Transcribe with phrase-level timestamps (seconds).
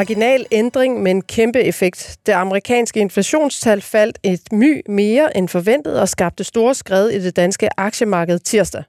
[0.00, 2.18] marginal ændring, men kæmpe effekt.
[2.26, 7.36] Det amerikanske inflationstal faldt et my mere end forventet og skabte store skred i det
[7.36, 8.82] danske aktiemarked tirsdag.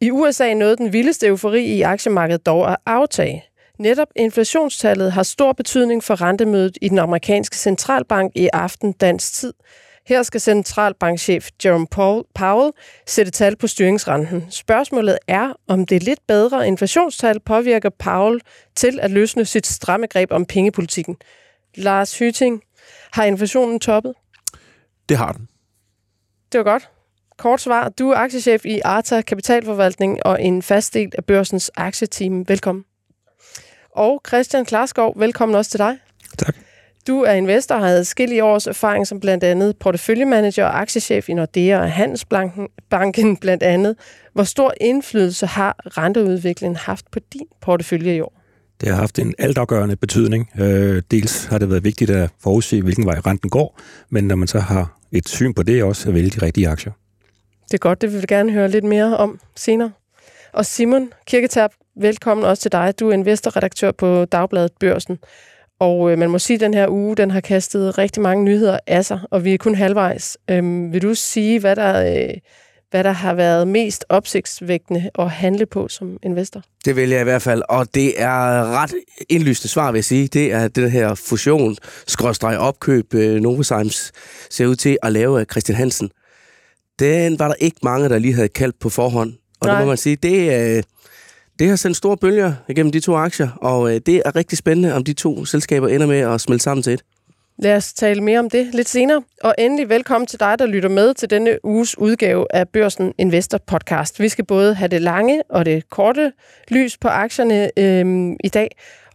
[0.00, 3.44] I USA nåede den vildeste eufori i aktiemarkedet dog at aftage.
[3.78, 9.52] Netop inflationstallet har stor betydning for rentemødet i den amerikanske centralbank i aften dansk tid.
[10.08, 11.86] Her skal centralbankchef Jerome
[12.34, 12.72] Powell
[13.06, 14.50] sætte tal på styringsrenten.
[14.50, 18.40] Spørgsmålet er, om det lidt bedre inflationstal påvirker Powell
[18.74, 21.16] til at løsne sit stramme greb om pengepolitikken.
[21.74, 22.62] Lars Hyting,
[23.12, 24.14] har inflationen toppet?
[25.08, 25.48] Det har den.
[26.52, 26.90] Det var godt.
[27.38, 27.88] Kort svar.
[27.88, 32.48] Du er aktiechef i Arta Kapitalforvaltning og en fast del af børsens aktieteam.
[32.48, 32.84] Velkommen.
[33.90, 35.98] Og Christian Klarskov, velkommen også til dig.
[36.38, 36.54] Tak.
[37.08, 41.34] Du er investor og har adskillige års erfaring som blandt andet porteføljemanager og aktiechef i
[41.34, 43.96] Nordea og Handelsbanken blandt andet.
[44.32, 48.40] Hvor stor indflydelse har renteudviklingen haft på din portefølje i år?
[48.80, 50.50] Det har haft en altafgørende betydning.
[50.60, 53.80] Øh, dels har det været vigtigt at forudse, hvilken vej renten går,
[54.10, 56.92] men når man så har et syn på det, også at vælge de rigtige aktier.
[57.64, 59.92] Det er godt, det vil vi gerne høre lidt mere om senere.
[60.52, 62.94] Og Simon Kirketab, velkommen også til dig.
[63.00, 65.18] Du er investorredaktør på Dagbladet Børsen.
[65.80, 68.78] Og øh, man må sige, at den her uge, den har kastet rigtig mange nyheder
[68.86, 70.38] af sig, og vi er kun halvvejs.
[70.50, 72.34] Øhm, vil du sige, hvad der, øh,
[72.90, 76.62] hvad der har været mest opsigtsvækkende at handle på som investor?
[76.84, 78.94] Det vil jeg i hvert fald, og det er ret
[79.28, 80.26] indlyste svar, vil jeg sige.
[80.26, 84.12] Det er det her fusion, skråstreg opkøb, øh, Novozymes
[84.50, 86.10] ser ud til at lave af Christian Hansen.
[86.98, 89.32] Den var der ikke mange, der lige havde kaldt på forhånd.
[89.60, 89.76] Og Nej.
[89.76, 90.82] det må man sige, det, øh,
[91.58, 94.94] det har sendt store bølger igennem de to aktier, og øh, det er rigtig spændende,
[94.94, 97.02] om de to selskaber ender med at smelte sammen til et.
[97.58, 99.22] Lad os tale mere om det lidt senere.
[99.42, 103.58] Og endelig velkommen til dig, der lytter med til denne uges udgave af Børsen Investor
[103.66, 104.20] Podcast.
[104.20, 106.32] Vi skal både have det lange og det korte
[106.68, 108.68] lys på aktierne øhm, i dag.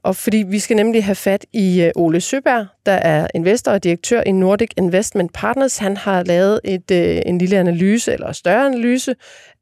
[0.04, 3.84] Og fordi vi skal nemlig have fat i øh, Ole Søberg, der er investor og
[3.84, 5.78] direktør i Nordic Investment Partners.
[5.78, 9.16] Han har lavet et, øh, en lille analyse, eller større analyse,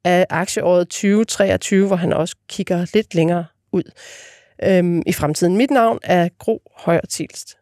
[0.03, 3.83] af aktieåret 2023, hvor han også kigger lidt længere ud
[4.63, 5.57] øhm, i fremtiden.
[5.57, 7.57] Mit navn er Gro Højer Tilst.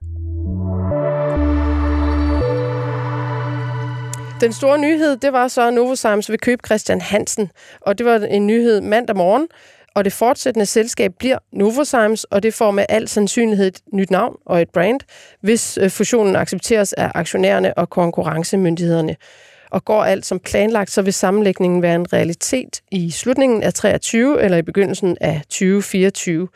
[4.41, 7.51] Den store nyhed, det var så, at Novozymes vil købe Christian Hansen,
[7.81, 9.47] og det var en nyhed mandag morgen,
[9.95, 14.35] og det fortsættende selskab bliver Novozymes, og det får med al sandsynlighed et nyt navn
[14.45, 14.99] og et brand,
[15.41, 19.15] hvis øh, fusionen accepteres af aktionærerne og konkurrencemyndighederne.
[19.71, 24.41] Og går alt som planlagt, så vil sammenlægningen være en realitet i slutningen af 23
[24.41, 26.47] eller i begyndelsen af 2024.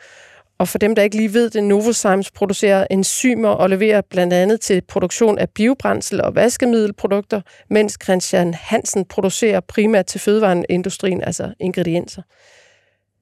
[0.58, 4.60] Og for dem, der ikke lige ved det, Novozymes producerer enzymer og leverer blandt andet
[4.60, 7.40] til produktion af biobrændsel og vaskemiddelprodukter,
[7.70, 12.22] mens Christian Hansen producerer primært til fødevareindustrien, altså ingredienser.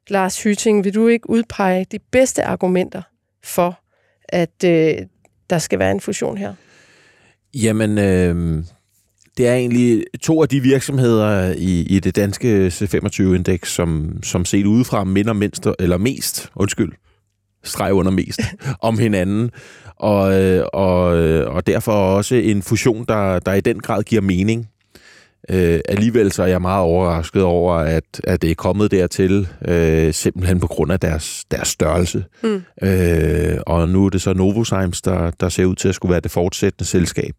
[0.09, 3.03] Lars Hyting, vil du ikke udpege de bedste argumenter
[3.45, 3.79] for,
[4.29, 4.95] at øh,
[5.51, 6.55] der skal være en fusion her?
[7.55, 8.65] Jamen, øh,
[9.37, 14.67] det er egentlig to af de virksomheder i, i det danske C25-indeks, som, som set
[14.67, 16.93] udefra minder mindst, eller mest, undskyld,
[17.65, 18.41] streg under mest,
[18.81, 19.51] om hinanden.
[19.97, 21.05] Og, øh, og,
[21.47, 24.69] og derfor også en fusion, der, der i den grad giver mening.
[25.51, 30.15] Øh, alligevel så er jeg meget overrasket over, at, at det er kommet dertil, øh,
[30.15, 32.25] simpelthen på grund af deres, deres størrelse.
[32.43, 32.63] Mm.
[32.83, 36.21] Øh, og nu er det så Novozymes, der, der ser ud til at skulle være
[36.21, 37.35] det fortsættende selskab.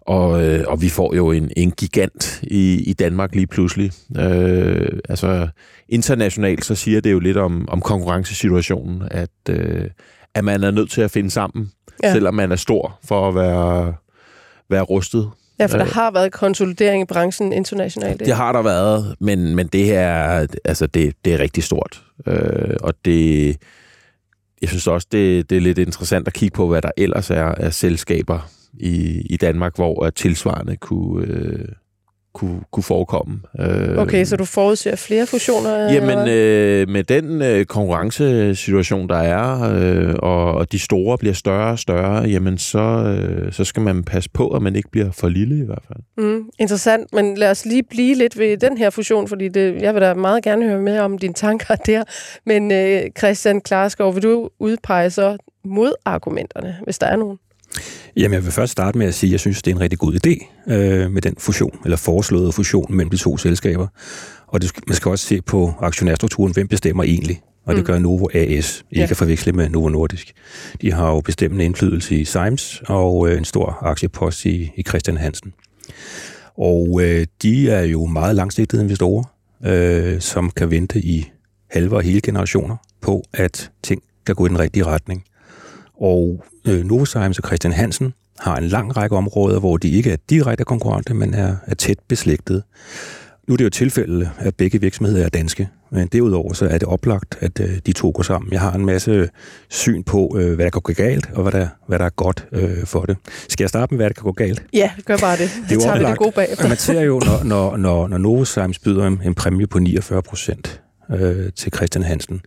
[0.00, 3.92] Og, øh, og vi får jo en, en gigant i, i Danmark lige pludselig.
[4.18, 5.48] Øh, altså
[5.88, 9.84] internationalt så siger det jo lidt om, om konkurrencesituationen, at, øh,
[10.34, 11.70] at man er nødt til at finde sammen,
[12.02, 12.12] ja.
[12.12, 13.94] selvom man er stor for at være,
[14.70, 15.30] være rustet.
[15.60, 18.20] Ja, for der øh, har været konsolidering i branchen internationalt.
[18.20, 22.02] Det har der været, men, men det her, altså det, det er rigtig stort.
[22.26, 23.56] Øh, og det,
[24.60, 27.44] jeg synes også, det, det er lidt interessant at kigge på, hvad der ellers er
[27.44, 31.68] af selskaber i, i Danmark, hvor tilsvarende kunne, øh,
[32.40, 33.40] kunne, kunne forekomme.
[33.58, 35.92] Øh, okay, så du forudser flere fusioner?
[35.92, 41.72] Jamen, øh, med den øh, konkurrencesituation, der er, øh, og, og de store bliver større
[41.72, 45.28] og større, jamen så, øh, så skal man passe på, at man ikke bliver for
[45.28, 46.26] lille i hvert fald.
[46.26, 49.94] Mm, interessant, men lad os lige blive lidt ved den her fusion, fordi det, jeg
[49.94, 52.04] vil da meget gerne høre mere om dine tanker der.
[52.46, 57.38] Men øh, Christian Klarskov, vil du udpege så modargumenterne, hvis der er nogen?
[58.16, 59.98] Jamen, jeg vil først starte med at sige, at jeg synes, det er en rigtig
[59.98, 63.86] god idé øh, med den fusion, eller foreslåede fusion mellem de to selskaber.
[64.46, 67.40] Og det, man skal også se på aktionærstrukturen, hvem bestemmer egentlig?
[67.66, 67.86] Og det mm.
[67.86, 69.06] gør Novo AS, ikke ja.
[69.10, 70.32] at forveksle med Novo Nordisk.
[70.82, 75.16] De har jo bestemmende indflydelse i Symes og øh, en stor aktiepost i, i Christian
[75.16, 75.52] Hansen.
[76.56, 79.24] Og øh, de er jo meget langsigtede investorer,
[79.66, 81.30] øh, som kan vente i
[81.70, 85.24] halve og hele generationer på, at ting kan gå i den rigtige retning.
[86.00, 90.16] Og øh, Novozymes og Christian Hansen har en lang række områder, hvor de ikke er
[90.30, 92.62] direkte konkurrente, men er, er tæt beslægtet.
[93.48, 96.88] Nu er det jo tilfælde, at begge virksomheder er danske, men derudover så er det
[96.88, 98.52] oplagt, at øh, de to går sammen.
[98.52, 99.28] Jeg har en masse
[99.68, 102.46] syn på, øh, hvad der kan gå galt, og hvad der, hvad der er godt
[102.52, 103.16] øh, for det.
[103.48, 104.62] Skal jeg starte med, hvad der kan gå galt?
[104.72, 105.50] Ja, gør bare det.
[105.68, 106.18] Det er jo tager vi det oplagt.
[106.18, 106.68] gode bagefter.
[106.68, 110.80] Man ser jo, når, når, når, når Novozymes byder en, en præmie på 49 procent
[111.10, 112.40] øh, til Christian Hansen,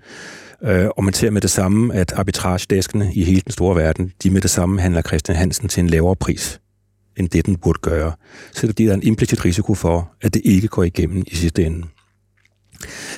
[0.65, 4.30] øh, og man ser med det samme, at arbitragedeskene i hele den store verden, de
[4.30, 6.60] med det samme handler Christian Hansen til en lavere pris,
[7.18, 8.12] end det den burde gøre.
[8.51, 11.88] Så det er en implicit risiko for, at det ikke går igennem i sidste ende.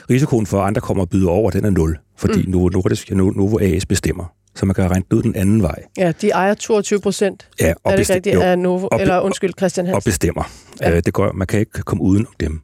[0.09, 2.51] Risikoen for, at andre kommer og byder over, den er nul, fordi mm.
[2.51, 4.25] Novo Nordisk, Novo AS bestemmer.
[4.55, 5.83] Så man kan regne ud den anden vej.
[5.97, 7.47] Ja, de ejer 22 procent.
[7.61, 8.35] Ja, og Er det bestem- rigtigt?
[8.35, 10.09] jo, Af Novo, og be- eller undskyld, Christian og Hansen.
[10.09, 10.51] bestemmer.
[10.81, 10.89] Ja.
[10.89, 10.95] Ja.
[10.97, 12.61] Øh, det går, man kan ikke komme uden om dem.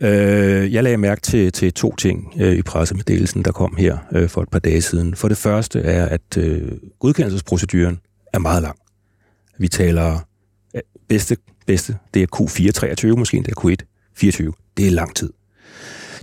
[0.00, 4.28] Øh, jeg lagde mærke til, til to ting øh, i pressemeddelelsen, der kom her øh,
[4.28, 5.14] for et par dage siden.
[5.14, 8.00] For det første er, at øh, godkendelsesproceduren
[8.32, 8.76] er meget lang.
[9.58, 10.18] Vi taler
[10.74, 11.36] øh, bedste,
[11.66, 14.52] bedste, det er Q4 23, måske det er Q1 24.
[14.76, 15.32] Det er lang tid.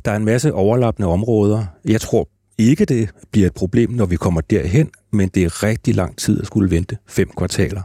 [0.06, 1.66] Der er en masse overlappende områder.
[1.86, 5.96] Jeg tror ikke, det bliver et problem, når vi kommer derhen, men det er rigtig
[5.96, 7.82] lang tid at skulle vente fem kvartaler.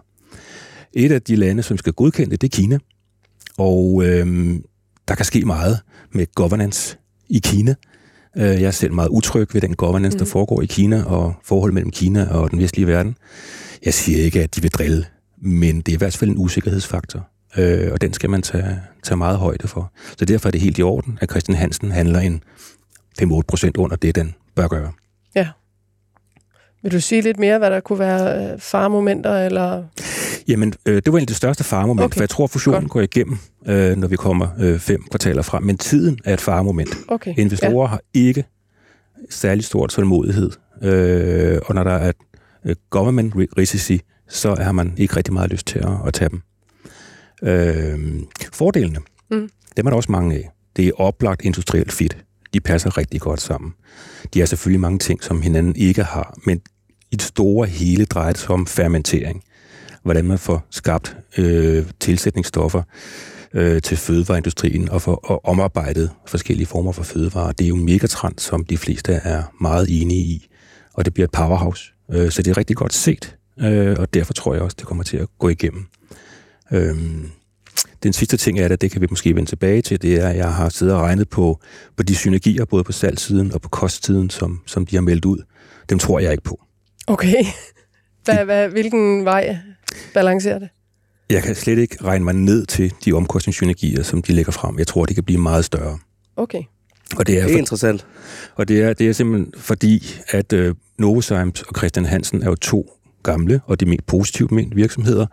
[0.93, 2.79] Et af de lande, som skal godkende det, det er Kina.
[3.59, 4.65] Og øhm,
[5.09, 5.81] der kan ske meget
[6.13, 6.97] med governance
[7.29, 7.75] i Kina.
[8.37, 10.19] Øh, Jeg er selv meget utryg ved den governance, mm.
[10.19, 13.17] der foregår i Kina, og forholdet mellem Kina og den vestlige verden.
[13.85, 15.07] Jeg siger ikke, at de vil drille,
[15.43, 19.17] men det er i hvert fald en usikkerhedsfaktor, øh, og den skal man tage, tage
[19.17, 19.93] meget højde for.
[20.19, 22.43] Så derfor er det helt i orden, at Christian Hansen handler en
[23.23, 24.93] 5-8 procent under det, den bør gøre.
[26.87, 29.85] Vil du sige lidt mere, hvad der kunne være øh, faremomenter, eller...
[30.49, 32.91] Jamen, øh, det var egentlig det største faremoment, Okay, for jeg tror, fusionen godt.
[32.91, 35.63] går igennem, øh, når vi kommer øh, fem kvartaler frem.
[35.63, 36.97] Men tiden er et faremoment.
[37.09, 37.35] Okay.
[37.37, 37.87] Investorer ja.
[37.87, 38.45] har ikke
[39.31, 40.51] særlig stor tålmodighed,
[40.83, 42.13] øh, og når der er
[42.65, 46.29] øh, government ri- risici, så har man ikke rigtig meget lyst til at, at tage
[46.29, 46.41] dem.
[47.43, 47.99] Øh,
[48.53, 48.99] fordelene,
[49.31, 49.49] Mm.
[49.77, 50.51] dem er der også mange af.
[50.77, 52.17] Det er oplagt industrielt fit.
[52.53, 53.73] De passer rigtig godt sammen.
[54.35, 56.61] De har selvfølgelig mange ting, som hinanden ikke har, men
[57.17, 59.43] i det store hele drejer det sig om fermentering.
[60.03, 62.83] Hvordan man får skabt øh, tilsætningsstoffer
[63.55, 67.53] øh, til fødevareindustrien og får og omarbejdet forskellige former for fødevarer.
[67.53, 70.49] Det er jo en megatrend, som de fleste er meget enige i,
[70.95, 71.93] og det bliver et powerhouse.
[72.13, 75.05] Øh, så det er rigtig godt set, øh, og derfor tror jeg også, det kommer
[75.05, 75.87] til at gå igennem.
[76.73, 76.97] Øh,
[78.03, 80.37] den sidste ting er, at det kan vi måske vende tilbage til, det er, at
[80.37, 81.61] jeg har siddet og regnet på,
[81.97, 85.39] på de synergier, både på salgsiden og på kostsiden, som, som de har meldt ud.
[85.91, 86.66] Dem tror jeg ikke på.
[87.07, 87.45] Okay.
[88.25, 89.57] Hvad, hvad, hvilken vej
[90.15, 90.69] balancerer det?
[91.31, 94.79] Jeg kan slet ikke regne mig ned til de omkostningssynergier, som de lægger frem.
[94.79, 95.99] Jeg tror, de kan blive meget større.
[96.37, 96.63] Okay.
[97.17, 98.07] Og det er, Det er for, interessant.
[98.55, 102.55] og det er, det er simpelthen fordi, at øh, Novozymes og Christian Hansen er jo
[102.55, 102.91] to
[103.23, 105.27] gamle og de mest positivt ment virksomheder.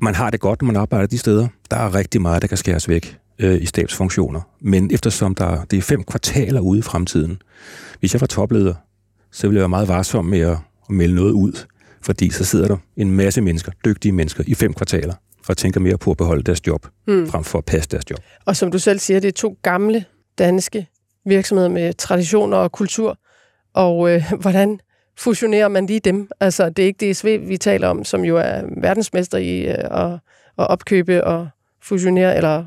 [0.00, 1.48] Man har det godt, når man arbejder de steder.
[1.70, 4.40] Der er rigtig meget, der kan skæres væk øh, i stabsfunktioner.
[4.60, 7.42] Men eftersom der, det er fem kvartaler ude i fremtiden,
[8.00, 8.74] hvis jeg var topleder,
[9.32, 10.56] så ville jeg være meget varsom med at,
[10.88, 11.66] at melde noget ud.
[12.02, 15.14] Fordi så sidder der en masse mennesker, dygtige mennesker, i fem kvartaler,
[15.48, 17.28] og tænker mere på at beholde deres job, Hmm.
[17.28, 18.18] frem for at passe deres job.
[18.44, 20.04] Og som du selv siger, det er to gamle
[20.38, 20.88] danske
[21.26, 23.18] virksomheder med traditioner og kultur.
[23.74, 24.80] Og øh, hvordan
[25.18, 26.28] fusionerer man lige dem?
[26.40, 30.12] Altså, det er ikke DSV, vi taler om, som jo er verdensmester i øh, at,
[30.58, 31.48] at opkøbe og
[31.82, 32.64] fusionere, eller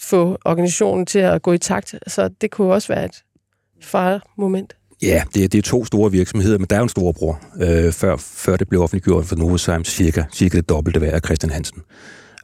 [0.00, 1.94] få organisationen til at gå i takt.
[2.06, 3.22] Så det kunne også være et
[3.80, 4.76] faremoment.
[5.02, 7.40] Ja, det er, det er to store virksomheder, men der er jo en storebror.
[7.62, 11.50] Øh, før, før det blev offentliggjort for Novozymes, cirka, cirka det dobbelte værd af Christian
[11.50, 11.82] Hansen.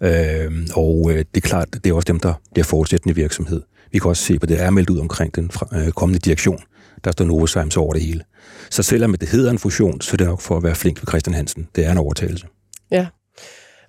[0.03, 3.63] Øh, og øh, det er klart, det er også dem, der bliver fortsættende virksomhed.
[3.93, 6.19] Vi kan også se på det, der er meldt ud omkring den fra, øh, kommende
[6.19, 6.59] direktion.
[7.05, 8.23] Der står Novozymes over det hele.
[8.71, 11.07] Så selvom det hedder en fusion, så er det nok for at være flink ved
[11.09, 11.69] Christian Hansen.
[11.77, 12.47] Det er en overtagelse.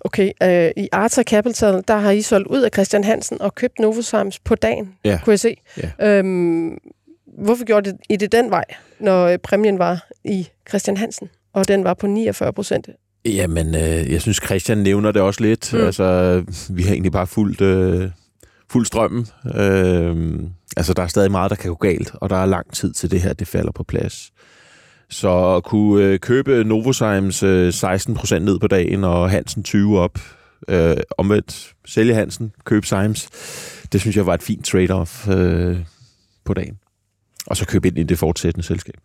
[0.05, 3.79] Okay, øh, i Arta Capital, der har I solgt ud af Christian Hansen og købt
[3.79, 5.19] Novozymes på dagen, Ja.
[5.23, 5.55] kunne jeg se.
[6.01, 6.17] Ja.
[6.17, 6.77] Øhm,
[7.39, 8.65] hvorfor gjorde det, I det den vej,
[9.00, 12.89] når øh, præmien var i Christian Hansen, og den var på 49 procent?
[13.25, 15.74] Jamen, øh, jeg synes, Christian nævner det også lidt.
[15.74, 15.79] Mm.
[15.79, 18.10] Altså, vi har egentlig bare fuldt, øh,
[18.69, 19.27] fuldt strømmen.
[19.55, 20.39] Øh,
[20.77, 23.12] altså, der er stadig meget, der kan gå galt, og der er lang tid til
[23.12, 24.31] det her, det falder på plads.
[25.10, 30.19] Så at kunne øh, købe Novozymes øh, 16% ned på dagen, og Hansen 20 op,
[30.67, 33.29] øh, omvendt sælge Hansen, købe Symes,
[33.91, 35.77] det synes jeg var et fint trade-off øh,
[36.46, 36.77] på dagen.
[37.46, 38.96] Og så købe ind i det fortsættende selskab.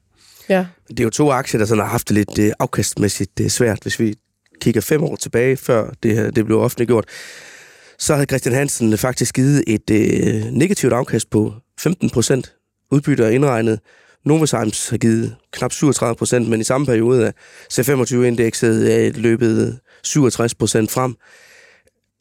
[0.49, 0.67] Ja.
[0.88, 3.50] Det er jo to aktier, der sådan har haft det lidt øh, afkastmæssigt det er
[3.50, 3.79] svært.
[3.83, 4.14] Hvis vi
[4.61, 7.05] kigger fem år tilbage, før det her det blev offentliggjort,
[7.99, 12.55] så havde Christian Hansen faktisk givet et øh, negativt afkast på 15 procent
[12.91, 13.81] udbytte og indregnet,
[14.25, 17.33] Novozymes har givet knap 37 procent, men i samme periode er
[17.73, 21.14] C25-indekset er løbet 67 procent frem.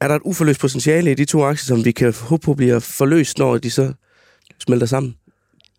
[0.01, 2.79] Er der et uforløst potentiale i de to aktier, som vi kan håbe på bliver
[2.79, 3.93] forløst, når de så
[4.59, 5.15] smelter sammen?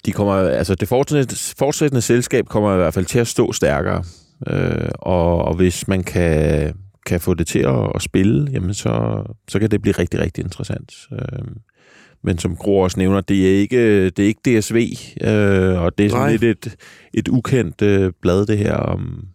[0.07, 4.05] De kommer, altså det fortsættende, fortsættende selskab kommer i hvert fald til at stå stærkere.
[4.47, 6.73] Øh, og, og hvis man kan,
[7.07, 10.45] kan få det til at, at spille, jamen så, så kan det blive rigtig, rigtig
[10.45, 10.93] interessant.
[11.13, 11.47] Øh,
[12.23, 14.77] men som Gro også nævner, det er ikke, det er ikke DSV,
[15.21, 16.31] øh, og det er sådan Nej.
[16.37, 16.77] lidt et,
[17.15, 19.29] et ukendt øh, blad, det her, om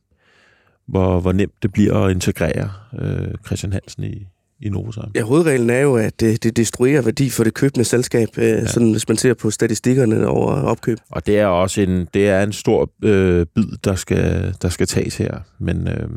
[0.88, 4.28] hvor, hvor nemt det bliver at integrere øh, Christian Hansen i,
[4.62, 5.12] i Novozymes.
[5.16, 8.68] Ja, hovedreglen er jo, at det, det destruerer værdi for det købende selskab, øh, ja.
[8.68, 10.98] sådan, hvis man ser på statistikkerne over opkøb.
[11.10, 14.88] Og det er også en, det er en stor øh, bid, der skal, der skal
[14.88, 15.39] tages her.
[15.60, 16.10] Men, øh,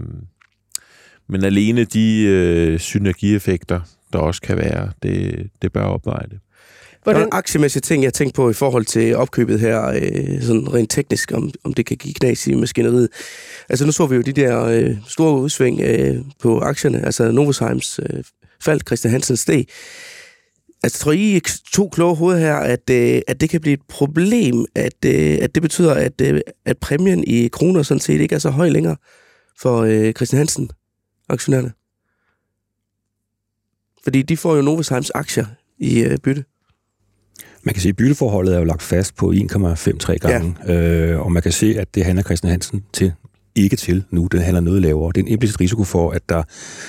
[1.28, 3.80] men alene de øh, synergieffekter,
[4.12, 6.38] der også kan være, det, det bør opveje det.
[7.04, 10.42] Der er Hvordan, en aktiemæssige ting, jeg tænkte på i forhold til opkøbet her, øh,
[10.42, 13.08] sådan rent teknisk, om, om det kan give knas i maskineriet.
[13.68, 18.00] Altså nu så vi jo de der øh, store udsving øh, på aktierne, altså Novozymes
[18.02, 18.24] øh,
[18.60, 19.66] fald, Christian Hansen steg.
[20.82, 21.40] Altså tror I
[21.72, 25.54] to kloge hoveder her, at, øh, at det kan blive et problem, at, øh, at
[25.54, 28.96] det betyder, at, øh, at præmien i kroner sådan set ikke er så høj længere
[29.60, 30.70] for øh, Christian Hansen,
[31.28, 31.72] aktionærerne?
[34.04, 35.46] Fordi de får jo Novozymes aktier
[35.78, 36.44] i øh, bytte.
[37.62, 40.74] Man kan se, at bytteforholdet er jo lagt fast på 1,53 gange, ja.
[40.74, 43.12] øh, og man kan se, at det handler Christian Hansen til
[43.54, 44.26] ikke til nu.
[44.32, 45.12] Den handler noget lavere.
[45.14, 46.42] Det er en implicit risiko for, at der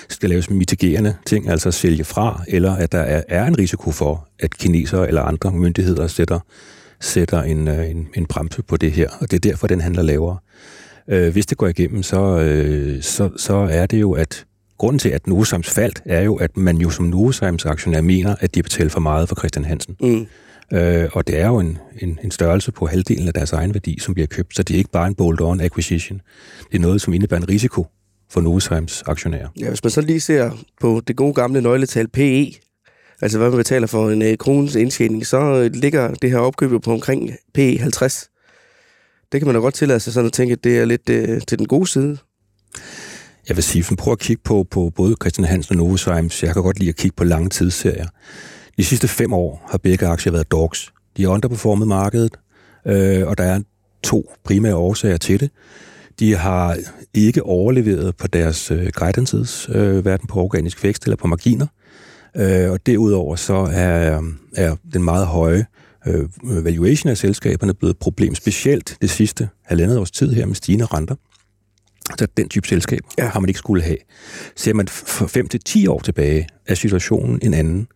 [0.10, 4.28] skal laves mitigerende ting, altså sælge fra, eller at der er, er en risiko for,
[4.40, 6.40] at kinesere eller andre myndigheder sætter,
[7.02, 10.02] sætter en, øh, en, en bremse på det her, og det er derfor, den handler
[10.02, 10.38] lavere.
[11.08, 14.46] Øh, hvis det går igennem, så, øh, så, så er det jo, at
[14.78, 18.56] grunden til, at Novozymes faldt, er jo, at man jo som Novozymes aktionær mener, at
[18.56, 19.96] de betaler for meget for Christian Hansen.
[20.02, 20.28] Mm.
[20.74, 24.00] Øh, og det er jo en, en, en størrelse på halvdelen af deres egen værdi,
[24.00, 24.56] som bliver købt.
[24.56, 26.22] Så det er ikke bare en bolt-on acquisition.
[26.72, 27.88] Det er noget, som indebærer en risiko
[28.30, 29.48] for Novozymes aktionærer.
[29.60, 30.52] Ja, hvis man så lige ser
[30.82, 32.52] på det gode gamle nøgletal PE,
[33.22, 36.84] altså hvad man betaler for en øh, krones indtjening, så øh, ligger det her opkøb
[36.84, 38.30] på omkring PE 50.
[39.32, 41.42] Det kan man da godt tillade sig sådan at tænke, at det er lidt øh,
[41.48, 42.18] til den gode side.
[43.48, 46.64] Jeg vil sige, prøver at kigge på, på både Christian Hansen og Novozymes, jeg kan
[46.64, 48.08] godt lide at kigge på lange tidsserier.
[48.78, 50.94] De sidste fem år har begge aktier været dogs.
[51.18, 52.38] De har underperformet markedet,
[52.88, 53.62] øh, og der er
[54.04, 55.50] to primære årsager til det.
[56.20, 56.78] De har
[57.14, 61.68] ikke overleveret på deres øh, guidances, øh, hverken på organisk vækst eller på marginer.
[62.38, 64.22] Øh, og derudover så er,
[64.56, 65.66] er den meget høje
[66.08, 66.30] øh,
[66.66, 70.86] valuation af selskaberne blevet et problem, specielt det sidste halvandet års tid her med stigende
[70.86, 71.16] renter.
[72.20, 73.28] Så den type selskab Ja.
[73.28, 73.98] har man ikke skulle have.
[74.56, 77.88] Ser man for 5 til 10 år tilbage, er situationen en anden.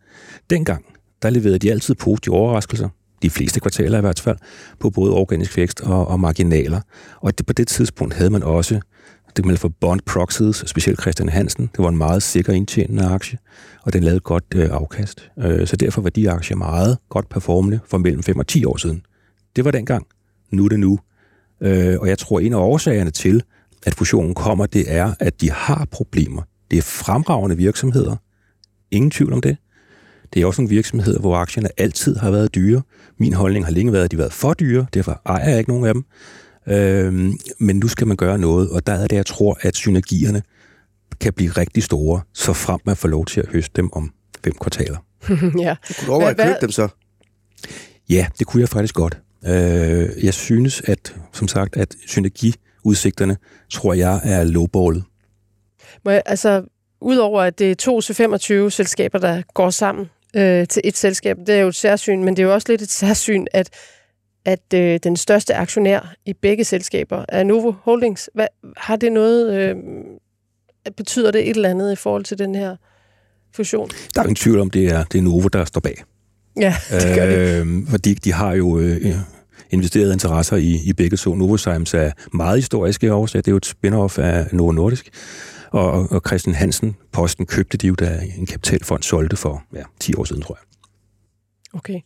[0.49, 0.85] Dengang,
[1.21, 2.89] der leverede de altid positive overraskelser,
[3.21, 4.37] de fleste kvartaler i hvert fald,
[4.79, 6.81] på både organisk vækst og, og marginaler.
[7.21, 8.79] Og det, på det tidspunkt havde man også,
[9.27, 11.69] det kan man for bond proxies, specielt Christian Hansen.
[11.71, 13.37] Det var en meget sikker indtjenende aktie,
[13.83, 15.31] og den lavede godt øh, afkast.
[15.39, 18.77] Øh, så derfor var de aktier meget godt performende for mellem 5 og 10 år
[18.77, 19.01] siden.
[19.55, 20.07] Det var dengang.
[20.51, 20.99] Nu er det nu.
[21.61, 23.43] Øh, og jeg tror, en af årsagerne til,
[23.85, 26.41] at fusionen kommer, det er, at de har problemer.
[26.71, 28.15] Det er fremragende virksomheder.
[28.91, 29.57] Ingen tvivl om det.
[30.33, 32.81] Det er også nogle virksomheder, hvor aktierne altid har været dyre.
[33.19, 35.69] Min holdning har længe været, at de har været for dyre, derfor ejer jeg ikke
[35.69, 36.03] nogen af dem.
[36.67, 40.41] Øhm, men nu skal man gøre noget, og der er det, jeg tror, at synergierne
[41.19, 44.53] kan blive rigtig store, så frem man får lov til at høste dem om fem
[44.61, 44.97] kvartaler.
[45.65, 45.75] ja.
[45.87, 46.87] Kunne du overveje at købe dem så?
[48.09, 49.17] Ja, det kunne jeg faktisk godt.
[49.45, 53.37] Øh, jeg synes, at som sagt, at synergiudsigterne,
[53.69, 55.03] tror jeg, er lowballet.
[56.05, 56.63] Må jeg, altså,
[57.01, 61.59] udover at det er to C25-selskaber, der går sammen øh, til et selskab, det er
[61.59, 63.69] jo et særsyn, men det er jo også lidt et særsyn, at,
[64.45, 68.29] at øh, den største aktionær i begge selskaber er Novo Holdings.
[68.33, 69.75] Hvad, har det noget, øh,
[70.97, 72.75] betyder det et eller andet i forhold til den her
[73.55, 73.89] fusion?
[74.15, 76.03] Der er ingen tvivl om, det er, det er Novo, der står bag.
[76.59, 77.37] Ja, det gør det.
[77.37, 79.15] Øh, fordi de har jo øh,
[79.69, 81.35] investeret interesser i, i begge to.
[81.35, 83.41] Novozymes er meget historiske årsager.
[83.41, 85.09] Det er jo et spin-off af Novo Nordisk.
[85.71, 90.13] Og, og- Christian Hansen, posten, købte de jo, da en kapitalfond solgte for ja, 10
[90.15, 90.63] år siden, tror jeg.
[91.73, 91.99] Okay.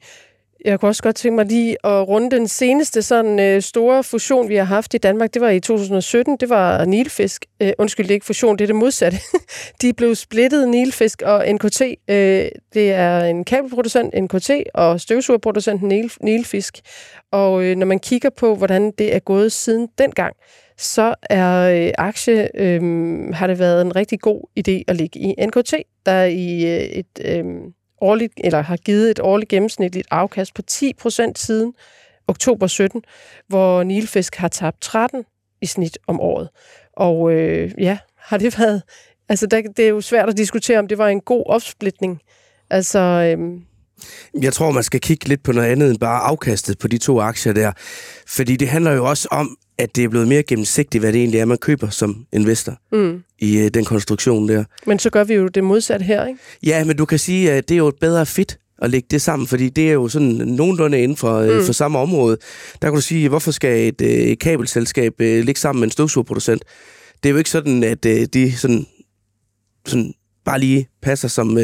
[0.66, 4.50] Jeg kunne også godt tænke mig lige at runde den seneste sådan øh, store fusion,
[4.50, 5.34] vi har haft i Danmark.
[5.34, 6.38] Det var i 2017.
[6.40, 7.46] Det var Nilfisk.
[7.62, 9.18] Øh, undskyld, det er ikke fusion, det er det modsatte.
[9.82, 11.82] De blev splittet, Nilfisk og NKT.
[11.82, 16.80] Øh, det er en kabelproducent, NKT, og støvsugerproducenten Nil, Nilfisk.
[17.32, 20.36] Og øh, når man kigger på, hvordan det er gået siden dengang,
[20.82, 22.82] så er øh, aktie, øh,
[23.34, 25.74] har det været en rigtig god idé at ligge i NKT,
[26.06, 27.06] der i øh, et...
[27.26, 27.46] Øh,
[28.02, 31.74] årligt, eller har givet et årligt gennemsnitligt afkast på 10% siden
[32.28, 33.04] oktober 17,
[33.48, 35.26] hvor Nilfisk har tabt 13
[35.62, 36.50] i snit om året.
[36.94, 38.82] Og øh, ja, har det været...
[39.30, 42.22] Altså, der, det er jo svært at diskutere, om det var en god opsplitning.
[42.70, 43.60] Altså, øh,
[44.42, 47.20] jeg tror, man skal kigge lidt på noget andet end bare afkastet på de to
[47.20, 47.72] aktier der.
[48.28, 51.40] Fordi det handler jo også om, at det er blevet mere gennemsigtigt, hvad det egentlig
[51.40, 53.24] er, man køber som investor mm.
[53.40, 54.64] i øh, den konstruktion der.
[54.86, 56.40] Men så gør vi jo det modsatte her, ikke?
[56.64, 59.22] Ja, men du kan sige, at det er jo et bedre fit at lægge det
[59.22, 61.66] sammen, fordi det er jo sådan nogenlunde inden for, mm.
[61.66, 62.38] for samme område.
[62.82, 66.64] Der kan du sige, hvorfor skal et, et kabelselskab ligge sammen med en støvsugerproducent?
[67.24, 68.86] Det er jo ikke sådan, at de sådan,
[69.86, 70.14] sådan
[70.46, 71.58] bare lige passer som,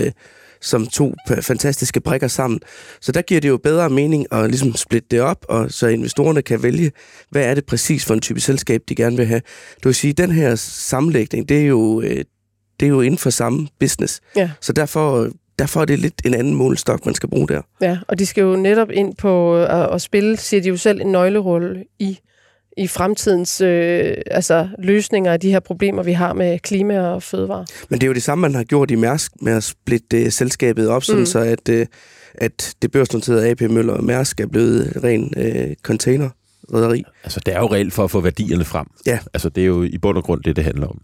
[0.68, 2.60] som to fantastiske brikker sammen.
[3.02, 6.42] Så der giver det jo bedre mening at ligesom splitte det op, og så investorerne
[6.42, 6.92] kan vælge,
[7.30, 9.42] hvad er det præcis for en type selskab, de gerne vil have.
[9.84, 13.68] Du vil sige, den her sammenlægning, det er jo, det er jo inden for samme
[13.80, 14.22] business.
[14.36, 14.50] Ja.
[14.62, 17.62] Så derfor derfor er det lidt en anden målestok, man skal bruge der.
[17.82, 21.02] Ja, og de skal jo netop ind på at, at spille, siger de jo selv,
[21.02, 22.20] en nøglerolle i,
[22.78, 27.66] i fremtidens øh, altså, løsninger af de her problemer, vi har med klima og fødevare.
[27.90, 30.32] Men det er jo det samme, man har gjort i Mærsk med at splitte uh,
[30.32, 31.26] selskabet op, sådan mm.
[31.26, 31.86] så at, uh,
[32.36, 36.30] at det børsnoterede AP Møller og Mærsk er blevet ren uh, container
[36.74, 37.04] rederi.
[37.24, 38.88] Altså, det er jo reelt for at få værdierne frem.
[39.06, 39.20] Ja.
[39.34, 41.02] Altså, det er jo i bund og grund det, det handler om.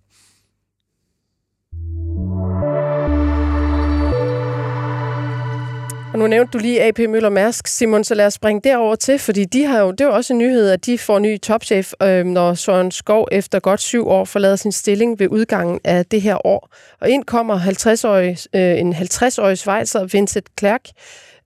[6.14, 9.20] Og nu nævnte du lige AP Møller Mærsk, Simon, så lad os springe derover til,
[9.20, 11.94] fordi de har jo, det er jo også en nyhed, at de får ny topchef,
[12.04, 16.22] øh, når Søren Skov efter godt syv år forlader sin stilling ved udgangen af det
[16.22, 16.70] her år.
[17.02, 20.90] Og ind kommer 50-årig, øh, en 50-årig svejser, Vincent Klerk,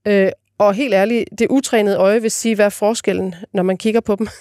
[0.08, 4.02] øh, og helt ærligt, det utrænede øje vil sige, hvad er forskellen, når man kigger
[4.02, 4.28] på dem.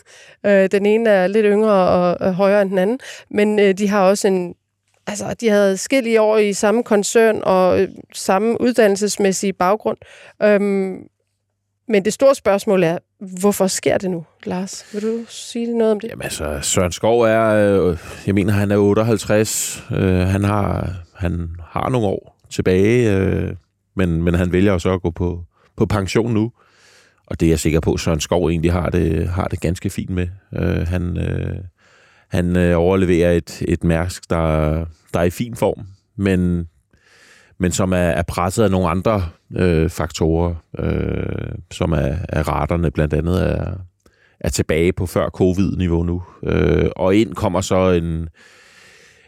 [0.47, 2.99] Øh, den ene er lidt yngre og, og højere end den anden,
[3.30, 4.54] men øh, de har også en
[5.07, 9.99] altså, de havde skille år i samme koncern og øh, samme uddannelsesmæssige baggrund.
[10.43, 11.09] Øhm,
[11.88, 12.99] men det store spørgsmål er,
[13.40, 14.87] hvorfor sker det nu, Lars?
[14.92, 16.09] Vil du sige noget om det?
[16.09, 19.85] Jamen altså, Søren Skov er, øh, jeg mener, han er 58.
[19.92, 23.53] Øh, han, har, han har nogle år tilbage, øh,
[23.97, 25.45] men, men han vælger så at gå på,
[25.77, 26.53] på pension nu.
[27.27, 29.90] Og det er jeg sikker på, at Søren Skov egentlig har det, har det ganske
[29.90, 30.29] fint med.
[30.57, 31.19] Øh, han...
[31.19, 31.57] Øh,
[32.29, 34.85] han øh, overleverer et, et mærsk, der,
[35.15, 35.87] der er i fin form,
[36.17, 36.69] men,
[37.59, 39.23] men som er, er presset af nogle andre
[39.57, 43.75] øh, faktorer, øh, som er, er raterne blandt andet er,
[44.41, 46.23] er tilbage på før covid-niveau nu.
[46.45, 48.29] Øh, og ind kommer så en,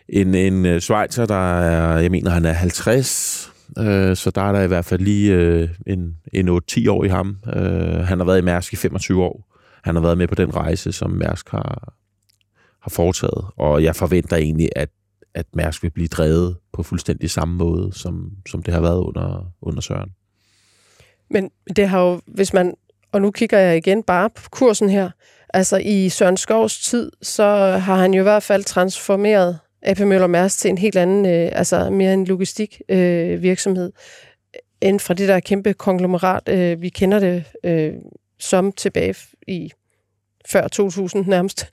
[0.09, 4.53] en, en øh, Schweizer, der er, jeg mener, han er 50, øh, så der er
[4.53, 7.37] der i hvert fald lige øh, en, en 8-10 år i ham.
[7.57, 9.45] Øh, han har været i Mærsk i 25 år.
[9.85, 11.93] Han har været med på den rejse, som Mærsk har,
[12.83, 14.89] har foretaget, og jeg forventer egentlig, at,
[15.35, 19.53] at Mærsk vil blive drevet på fuldstændig samme måde, som, som det har været under,
[19.63, 20.11] under Søren.
[21.31, 22.75] Men det har jo, hvis man,
[23.13, 25.11] og nu kigger jeg igen bare på kursen her,
[25.55, 27.45] altså i Søren Skovs tid, så
[27.83, 31.49] har han jo i hvert fald transformeret AP Møller Mærsk til en helt anden, øh,
[31.53, 33.93] altså mere en logistik øh, virksomhed,
[34.81, 37.93] end fra det der kæmpe konglomerat, øh, vi kender det øh,
[38.39, 39.15] som tilbage
[39.49, 39.71] i
[40.47, 41.67] før 2000 nærmest.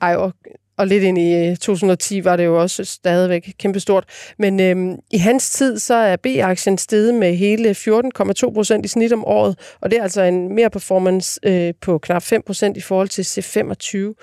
[0.00, 0.32] Ej, og,
[0.76, 4.04] og lidt ind i øh, 2010 var det jo også stadigvæk kæmpestort.
[4.38, 9.12] Men øhm, i hans tid, så er B-aktien steget med hele 14,2 procent i snit
[9.12, 12.80] om året, og det er altså en mere performance øh, på knap 5 procent i
[12.80, 14.14] forhold til C25.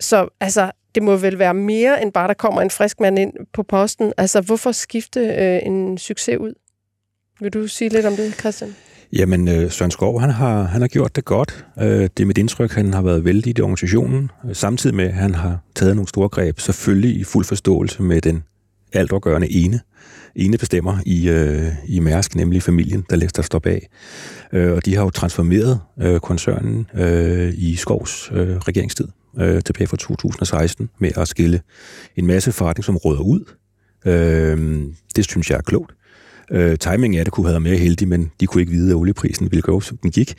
[0.00, 3.32] Så altså, det må vel være mere end bare, der kommer en frisk mand ind
[3.52, 4.12] på posten.
[4.16, 6.54] Altså, hvorfor skifte øh, en succes ud?
[7.40, 8.76] Vil du sige lidt om det, Christian?
[9.12, 11.66] Jamen, øh, Søren Skov, han har, han har gjort det godt.
[11.80, 15.14] Øh, det er mit indtryk, han har været vældig i organisationen, øh, samtidig med, at
[15.14, 18.42] han har taget nogle store greb, selvfølgelig i fuld forståelse med den
[18.92, 19.80] altafgørende ene,
[20.36, 23.88] ene bestemmer i, øh, i Mærsk, nemlig familien, der der står bag.
[24.52, 29.86] Øh, og de har jo transformeret øh, koncernen øh, i Skovs øh, regeringstid øh, tilbage
[29.86, 31.60] fra 2016 med at skille
[32.16, 33.44] en masse forretning, som ud.
[34.06, 34.82] Øh,
[35.16, 35.94] det synes jeg er klogt.
[36.52, 38.96] Øh, timingen af det kunne have været mere heldig, men de kunne ikke vide, at
[38.96, 40.34] olieprisen ville gå, som den gik.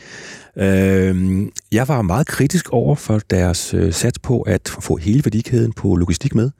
[0.57, 5.73] Øh, jeg var meget kritisk over for deres øh, sats på at få hele værdikæden
[5.73, 6.51] på logistik med.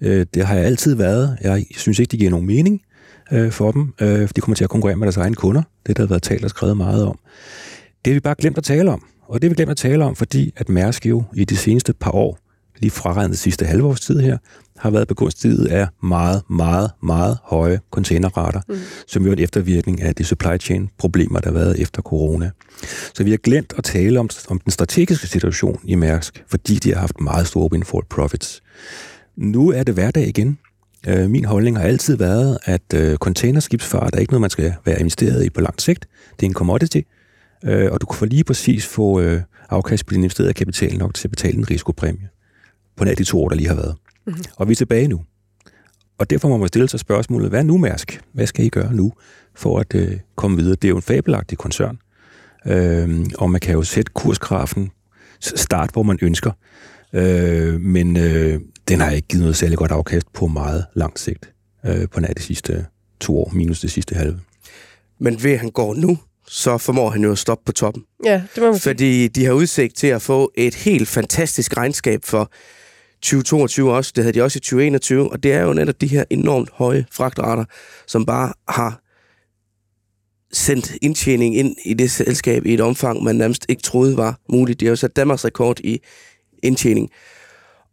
[0.00, 1.38] Øh, det har jeg altid været.
[1.42, 2.82] Jeg synes ikke, det giver nogen mening
[3.32, 3.94] øh, for dem.
[4.00, 5.62] Øh, de kommer til at konkurrere med deres egne kunder.
[5.86, 7.18] Det der har været talt og skrevet meget om.
[8.04, 9.04] Det har vi bare glemt at tale om.
[9.28, 11.92] Og det har vi glemt at tale om, fordi at Mærsk jo i de seneste
[11.92, 12.38] par år,
[12.82, 14.38] lige fraregnet sidste halvårs tid her,
[14.78, 18.74] har været begunstiget af meget, meget, meget høje containerrater, mm.
[19.06, 22.50] som jo er en eftervirkning af de supply chain problemer, der har været efter corona.
[23.14, 26.92] Så vi har glemt at tale om, om den strategiske situation i Mærsk, fordi de
[26.92, 28.62] har haft meget store windfall profits.
[29.36, 30.58] Nu er det hverdag igen.
[31.08, 35.00] Øh, min holdning har altid været, at øh, containerskibsfart er ikke noget, man skal være
[35.00, 36.06] investeret i på lang sigt.
[36.40, 37.00] Det er en commodity.
[37.64, 39.40] øh, og du få lige præcis få øh,
[39.70, 42.28] afkast på din investerede kapital nok til at betale en risikopræmie
[42.96, 43.94] på nær de to år, der lige har været.
[44.26, 44.44] Mm-hmm.
[44.56, 45.20] Og vi er tilbage nu.
[46.18, 48.20] Og derfor må man stille sig spørgsmålet, hvad er nu Mærsk?
[48.32, 49.12] Hvad skal I gøre nu
[49.54, 50.74] for at øh, komme videre?
[50.74, 51.98] Det er jo en fabelagtig koncern,
[52.66, 54.90] øh, og man kan jo sætte kursgrafen
[55.40, 56.50] start, hvor man ønsker.
[57.12, 61.52] Øh, men øh, den har ikke givet noget særlig godt afkast på meget lang sigt
[61.86, 62.86] øh, på nær de sidste
[63.20, 64.40] to år, minus det sidste halve.
[65.18, 68.04] Men ved at han går nu, så formår han jo at stoppe på toppen.
[68.24, 68.90] Ja, det må man sige.
[68.90, 72.50] Fordi de har udsigt til at få et helt fantastisk regnskab for
[73.22, 74.12] 2022 også.
[74.16, 77.06] Det havde de også i 2021, og det er jo netop de her enormt høje
[77.12, 77.64] fragtrater,
[78.06, 79.02] som bare har
[80.52, 84.80] sendt indtjening ind i det selskab i et omfang, man nærmest ikke troede var muligt.
[84.80, 86.00] Det har jo sat Danmarks rekord i
[86.62, 87.10] indtjening.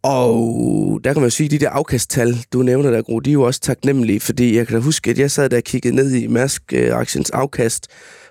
[0.02, 3.30] Og der kan man jo sige, at de der afkasttal, du nævner der, Gro, de
[3.30, 5.96] er jo også taknemmelige, fordi jeg kan da huske, at jeg sad der og kiggede
[5.96, 7.86] ned i Mærsk-aktiens øh, afkast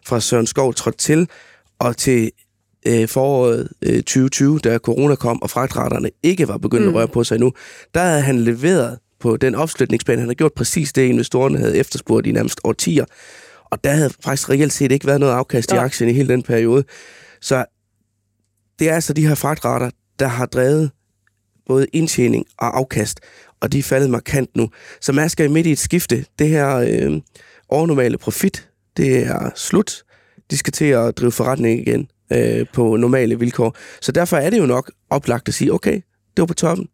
[0.06, 1.30] fra Søren Skov trådt til,
[1.80, 2.32] og til
[2.88, 6.90] øh, foråret øh, 2020, da corona kom, og fragtraterne ikke var begyndt mm.
[6.90, 7.54] at røre på sig nu,
[7.94, 10.18] der havde han leveret på den opslutningsplan.
[10.18, 13.06] Han havde gjort præcis det, investorerne havde efterspurgt i nærmest årtier.
[13.66, 15.76] Og der havde faktisk reelt set ikke været noget afkast ja.
[15.76, 16.84] i aktien i hele den periode.
[17.42, 17.66] Så
[18.80, 19.90] det er altså de her fragtrater,
[20.20, 20.92] der har drevet
[21.68, 23.20] både indtjening og afkast,
[23.62, 24.70] og de er faldet markant nu.
[25.02, 26.26] Så man skal midt i et skifte.
[26.40, 27.22] Det her øh,
[27.70, 30.04] overnormale profit, det er slut.
[30.52, 33.76] De skal til at drive forretning igen øh, på normale vilkår.
[34.02, 36.88] Så derfor er det jo nok oplagt at sige, okay, det var på toppen.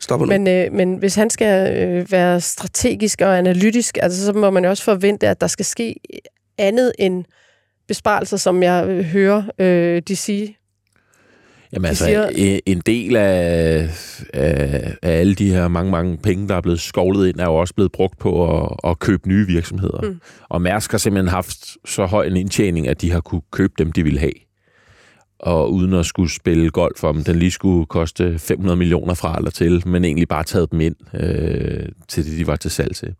[0.00, 0.30] Stopper nu.
[0.32, 4.64] Men, øh, men hvis han skal øh, være strategisk og analytisk, altså, så må man
[4.64, 5.94] jo også forvente, at der skal ske
[6.58, 7.24] andet end
[7.88, 10.56] besparelser, som jeg øh, hører øh, de sige.
[11.72, 13.88] Jamen altså, siger- en- en del af,
[14.34, 17.54] af, af alle de her mange, mange penge, der er blevet skovlet ind, er jo
[17.54, 20.00] også blevet brugt på at, at købe nye virksomheder.
[20.02, 20.20] Mm.
[20.48, 23.92] Og Mærsk har simpelthen haft så høj en indtjening, at de har kunne købe dem,
[23.92, 24.32] de ville have.
[25.44, 29.50] Og uden at skulle spille golf om, den lige skulle koste 500 millioner fra eller
[29.50, 33.14] til, men egentlig bare taget dem ind øh, til det, de var til salg til.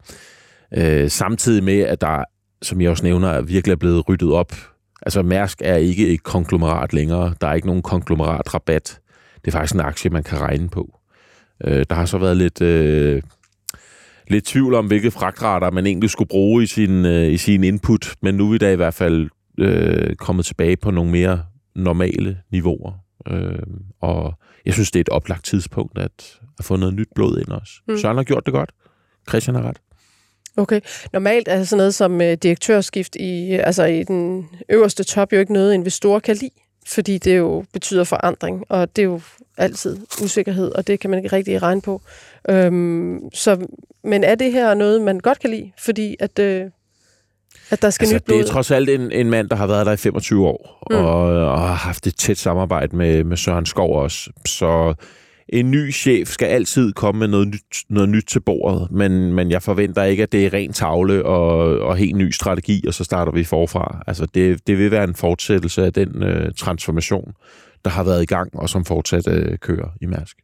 [0.77, 2.25] Øh, samtidig med, at der,
[2.63, 4.53] som jeg også nævner, er virkelig er blevet ryddet op.
[5.03, 7.35] Altså Mærsk er ikke et konglomerat længere.
[7.41, 9.01] Der er ikke nogen konglomeratrabat.
[9.45, 10.99] Det er faktisk en aktie, man kan regne på.
[11.65, 13.23] Øh, der har så været lidt, øh,
[14.29, 18.15] lidt tvivl om, hvilke fragtrater man egentlig skulle bruge i sin, øh, i sin input,
[18.23, 21.43] men nu er vi da i hvert fald øh, kommet tilbage på nogle mere
[21.75, 22.93] normale niveauer.
[23.29, 23.59] Øh,
[24.01, 24.35] og
[24.67, 27.73] jeg synes, det er et oplagt tidspunkt at, at få noget nyt blod ind også.
[27.89, 27.99] Mm.
[27.99, 28.71] Søren har gjort det godt.
[29.29, 29.81] Christian har ret.
[30.57, 30.81] Okay.
[31.13, 35.53] Normalt er sådan noget som øh, direktørskift i, altså i den øverste top jo ikke
[35.53, 36.51] noget, investorer kan lide,
[36.87, 39.21] fordi det jo betyder forandring, og det er jo
[39.57, 42.03] altid usikkerhed, og det kan man ikke rigtig regne på.
[42.49, 43.67] Øhm, så,
[44.05, 46.71] men er det her noget, man godt kan lide, fordi at, øh,
[47.71, 48.39] at der skal Altså, nyt blod?
[48.39, 50.97] det er trods alt en, en mand, der har været der i 25 år, Mm.
[50.97, 54.31] og, og har haft et tæt samarbejde med, med Søren Skov også.
[54.47, 54.95] Så
[55.49, 59.51] en ny chef skal altid komme med noget nyt, noget nyt til bordet, men, men
[59.51, 63.05] jeg forventer ikke, at det er ren tavle og, og helt ny strategi, og så
[63.05, 64.03] starter vi forfra.
[64.07, 67.33] Altså, det, det vil være en fortsættelse af den øh, transformation,
[67.85, 70.37] der har været i gang, og som fortsat øh, kører i Mærsk.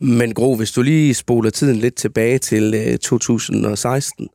[0.00, 4.28] Men Gro, hvis du lige spoler tiden lidt tilbage til øh, 2016,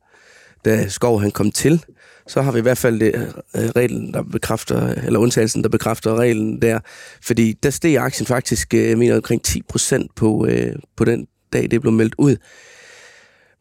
[0.64, 1.84] da Skov han kom til,
[2.28, 3.14] så har vi i hvert fald det,
[3.56, 6.78] øh, reglen, der bekræfter, eller undtagelsen, der bekræfter reglen der.
[7.22, 11.26] Fordi der steg aktien faktisk, øh, jeg mener, omkring 10 procent på, øh, på den
[11.52, 12.36] dag, det blev meldt ud.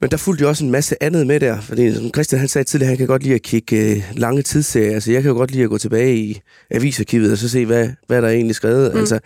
[0.02, 2.66] Men der fulgte jo også en masse andet med der, fordi som Christian han sagde
[2.66, 4.94] tidligere, han kan godt lide at kigge øh, lange tidsserier.
[4.94, 7.90] Altså jeg kan jo godt lide at gå tilbage i avisarkivet og så se, hvad,
[8.08, 8.94] hvad der er egentlig skrevet.
[8.94, 9.00] Mm.
[9.00, 9.20] Altså,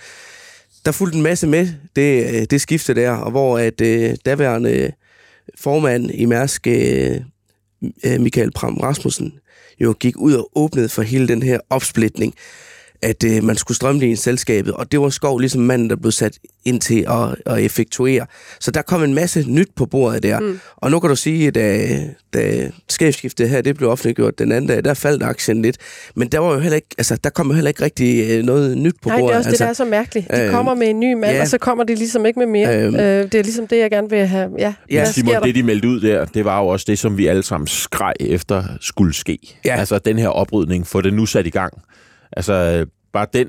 [0.85, 4.91] der fulgte en masse med det, det skifte der, og hvor at øh, daværende
[5.59, 7.21] formand i Mærsk, øh,
[8.05, 9.33] Øh, Michael Pram Rasmussen,
[9.79, 12.35] jo gik ud og åbnede for hele den her opsplitning,
[13.01, 16.39] at øh, man skulle strømline selskabet, og det var Skov ligesom manden, der blev sat
[16.65, 18.25] ind til at, at effektuere.
[18.59, 20.59] Så der kom en masse nyt på bordet der, mm.
[20.75, 21.87] og nu kan du sige, at da,
[22.33, 25.77] da skabsskiftet her, det blev offentliggjort den anden dag, der faldt aktien lidt,
[26.15, 28.77] men der var jo heller ikke, altså, der kom jo heller ikke rigtig øh, noget
[28.77, 29.29] nyt på Nej, bordet.
[29.29, 30.31] det er også altså, det, der er så mærkeligt.
[30.31, 31.41] De øhm, kommer med en ny mand, ja.
[31.41, 32.83] og så kommer de ligesom ikke med mere.
[32.83, 32.95] Øhm.
[32.95, 34.49] øh, det er ligesom det, jeg gerne vil have.
[34.59, 37.27] Ja, Ja, Simon, det de meldte ud der, det var jo også det, som vi
[37.27, 39.39] alle sammen skreg efter skulle ske.
[39.65, 39.75] Ja.
[39.75, 41.73] Altså den her oprydning, få det nu sat i gang.
[42.37, 43.47] Altså bare den,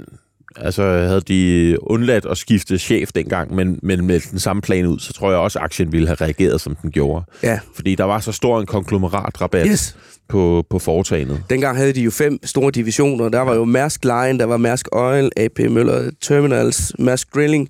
[0.56, 4.98] altså havde de undladt at skifte chef dengang, men, men med den samme plan ud,
[4.98, 7.24] så tror jeg også, at aktien ville have reageret, som den gjorde.
[7.42, 9.96] Ja, Fordi der var så stor en konglomeratrabat yes.
[10.28, 11.42] på, på foretagendet.
[11.50, 13.28] Dengang havde de jo fem store divisioner.
[13.28, 17.68] Der var jo Mærsk Line, der var Mærsk Oil, AP Møller Terminals, Mærsk Drilling,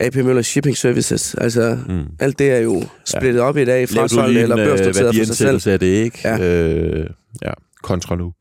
[0.00, 1.34] AP Møller Shipping Services.
[1.34, 2.02] Altså, mm.
[2.20, 3.44] alt det er jo splittet ja.
[3.44, 5.80] op i dag, du frasolgt eller en øh, børsnoteret for sig selv.
[5.80, 6.18] det, ikke?
[6.24, 6.38] Ja.
[6.38, 7.06] Øh,
[7.42, 8.32] ja, kontra nu.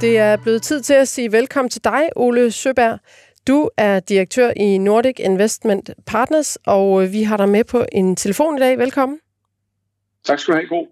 [0.00, 2.98] Det er blevet tid til at sige velkommen til dig, Ole Søberg.
[3.46, 8.56] Du er direktør i Nordic Investment Partners, og vi har dig med på en telefon
[8.56, 8.78] i dag.
[8.78, 9.20] Velkommen.
[10.24, 10.86] Tak skal du have, god.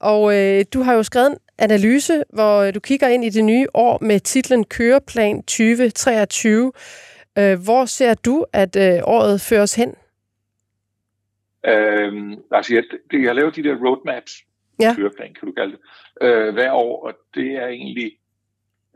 [0.00, 3.66] Og øh, du har jo skrevet en analyse, hvor du kigger ind i det nye
[3.74, 6.72] år med titlen Køreplan 2023.
[7.38, 9.94] Øh, hvor ser du, at øh, året føres hen?
[11.66, 14.32] Øhm, altså, jeg, jeg laver de der roadmaps,
[14.80, 14.94] ja.
[14.96, 15.80] køreplan kan du kalde det,
[16.22, 18.12] øh, hver år, og det er egentlig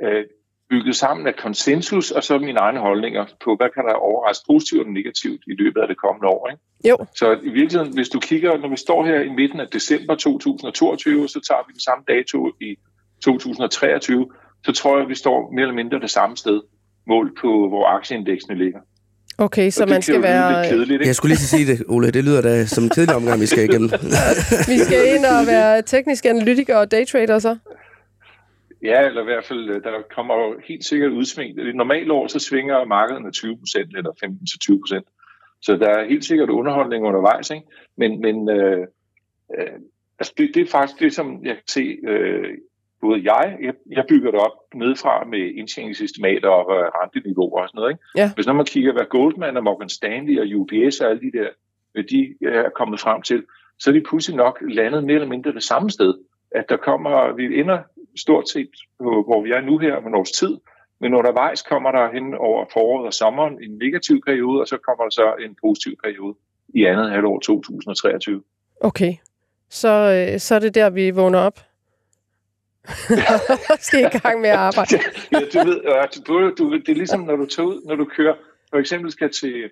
[0.04, 0.24] øh,
[0.70, 4.86] bygget sammen af konsensus, og så mine egne holdninger på, hvad kan der overraske positivt
[4.86, 6.48] og negativt i løbet af det kommende år.
[6.50, 6.62] Ikke?
[6.88, 6.96] Jo.
[7.20, 11.28] Så i virkeligheden, hvis du kigger, når vi står her i midten af december 2022,
[11.28, 12.70] så tager vi den samme dato i
[13.24, 14.26] 2023,
[14.66, 16.60] så tror jeg, at vi står mere eller mindre det samme sted,
[17.06, 18.80] mål på, hvor aktieindeksene ligger.
[19.38, 20.68] Okay, så man skal være...
[20.68, 22.10] Kedeligt, jeg skulle lige sige det, Ole.
[22.10, 23.90] Det lyder da som en kedelig omgang, vi skal igennem.
[24.72, 27.56] vi skal ind og være tekniske analytikere og daytrader så?
[28.82, 31.58] Ja, eller i hvert fald, øh, der kommer jo helt sikkert udsving.
[31.58, 35.06] I et normalt år, så svinger markedet med 20 procent, eller 15-20 procent.
[35.62, 37.66] Så der er helt sikkert underholdning undervejs, ikke?
[37.96, 38.86] Men, men øh,
[39.58, 39.78] øh,
[40.18, 42.58] altså det, det er faktisk det, som jeg kan se, øh,
[43.00, 47.78] både jeg, jeg, jeg bygger det op nedefra med indtjeningsestimater og øh, renteniveauer og sådan
[47.78, 47.90] noget.
[47.92, 48.04] Ikke?
[48.16, 48.30] Ja.
[48.34, 51.48] Hvis når man kigger, hvad Goldman og Morgan Stanley og UBS og alle de der,
[52.10, 53.44] de er kommet frem til,
[53.78, 56.14] så er de pludselig nok landet mere eller mindre det samme sted.
[56.50, 57.78] At der kommer, vi ender
[58.20, 60.58] stort set, hvor vi er nu her om en års tid,
[61.00, 65.04] men undervejs kommer der hen over foråret og sommeren en negativ periode, og så kommer
[65.04, 66.34] der så en positiv periode
[66.74, 68.42] i andet halvår 2023.
[68.80, 69.14] Okay,
[69.68, 71.60] så, øh, så er det der, vi vågner op?
[73.86, 74.98] skal i gang med at arbejde.
[75.32, 75.80] ja, du ved,
[76.26, 78.34] du, du, det er ligesom, når du, tager ud, når du kører,
[78.70, 79.70] for eksempel skal til et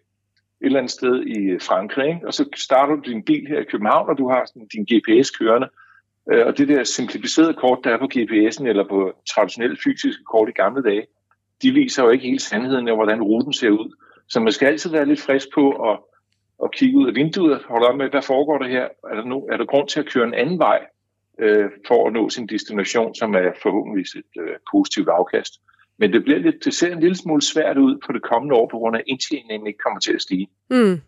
[0.61, 2.27] eller andet sted i Frankrig, ikke?
[2.27, 5.31] og så starter du din bil her i København, og du har sådan din GPS
[5.31, 5.69] kørende,
[6.33, 10.49] Øh, og det der simplificerede kort, der er på GPS'en eller på traditionelle fysiske kort
[10.49, 11.07] i gamle dage,
[11.63, 13.97] de viser jo ikke hele sandheden af, hvordan ruten ser ud.
[14.29, 15.99] Så man skal altid være lidt frisk på at,
[16.65, 18.89] at kigge ud af vinduet og holde op med, hvad foregår der her?
[19.11, 20.87] Er der, no, er der grund til at køre en anden vej
[21.39, 25.53] øh, for at nå sin destination, som er forhåbentligvis et øh, positivt afkast?
[25.99, 28.69] Men det, bliver lidt, det ser en lille smule svært ud på det kommende år,
[28.69, 30.49] på grund af indtjeningen ikke kommer til at stige.
[30.71, 31.01] Mm.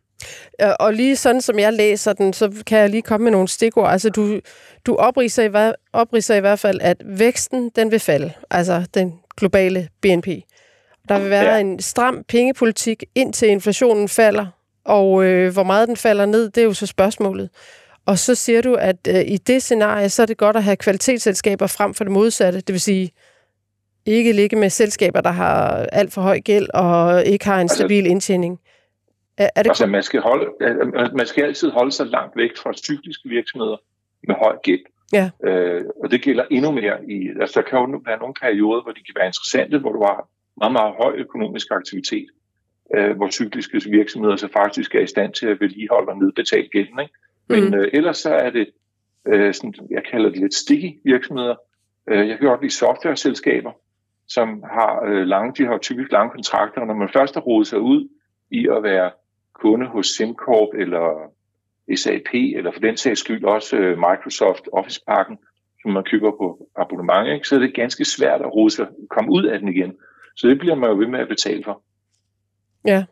[0.80, 3.90] Og lige sådan, som jeg læser den, så kan jeg lige komme med nogle stikord.
[3.90, 4.40] Altså, du,
[4.86, 8.32] du opriser, i, opriser i hvert fald, at væksten, den vil falde.
[8.50, 10.28] Altså, den globale BNP.
[11.08, 11.60] Der vil være ja.
[11.60, 14.46] en stram pengepolitik, indtil inflationen falder.
[14.84, 17.50] Og øh, hvor meget den falder ned, det er jo så spørgsmålet.
[18.06, 20.76] Og så siger du, at øh, i det scenarie, så er det godt at have
[20.76, 22.60] kvalitetsselskaber frem for det modsatte.
[22.60, 23.10] Det vil sige,
[24.06, 27.76] ikke ligge med selskaber, der har alt for høj gæld og ikke har en altså-
[27.76, 28.58] stabil indtjening.
[29.40, 30.46] Er, er det altså, man skal, holde,
[31.20, 33.76] man skal altid holde sig langt væk fra cykliske virksomheder
[34.28, 34.84] med høj gæld.
[35.12, 35.30] Ja.
[35.44, 37.28] Øh, og det gælder endnu mere i...
[37.40, 40.28] Altså, der kan jo være nogle perioder, hvor de kan være interessante, hvor du har
[40.56, 42.26] meget, meget høj økonomisk aktivitet,
[42.96, 47.00] øh, hvor cykliske virksomheder så faktisk er i stand til at vedligeholde og nedbetale gælden.
[47.00, 47.14] Ikke?
[47.48, 47.74] Men mm.
[47.74, 48.66] øh, ellers så er det,
[49.26, 51.56] øh, sådan, jeg kalder det lidt sticky virksomheder.
[52.10, 53.72] Øh, jeg kan godt lide software-selskaber,
[54.28, 57.66] som har øh, lange, de har typisk lange kontrakter, og når man først har rodet
[57.66, 58.08] sig ud
[58.50, 59.10] i at være
[59.62, 61.32] kunde hos SimCorp eller
[61.96, 65.38] SAP, eller for den sags skyld også øh, Microsoft Office-pakken,
[65.82, 67.48] som man køber på abonnement, ikke?
[67.48, 69.92] så er det ganske svært at rode sig, komme ud af den igen.
[70.36, 71.82] Så det bliver man jo ved med at betale for.
[72.84, 73.04] Ja,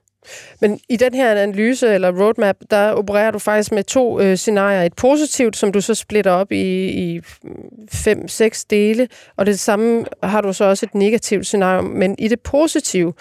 [0.60, 4.82] men i den her analyse eller roadmap, der opererer du faktisk med to øh, scenarier.
[4.82, 7.20] Et positivt, som du så splitter op i, i
[7.92, 11.82] fem, seks dele, og det samme har du så også et negativt scenarie.
[11.82, 13.12] Men i det positive,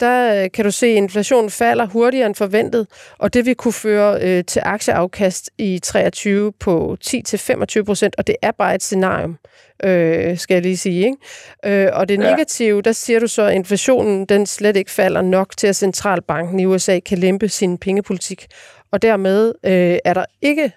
[0.00, 2.86] der øh, kan du se, at inflationen falder hurtigere end forventet,
[3.18, 8.36] og det vil kunne føre øh, til aktieafkast i 23 på 10-25 procent, og det
[8.42, 9.38] er bare et scenarium,
[9.84, 11.04] øh, skal jeg lige sige.
[11.04, 11.84] Ikke?
[11.84, 15.56] Øh, og det negative, der siger du så, at inflationen den slet ikke falder nok
[15.56, 18.46] til, at centralbanken i USA kan lempe sin pengepolitik,
[18.90, 20.72] og dermed øh, er der ikke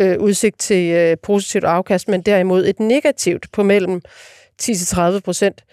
[0.00, 4.02] øh, udsigt til øh, positivt afkast, men derimod et negativt på mellem
[4.62, 5.64] 10-30 procent.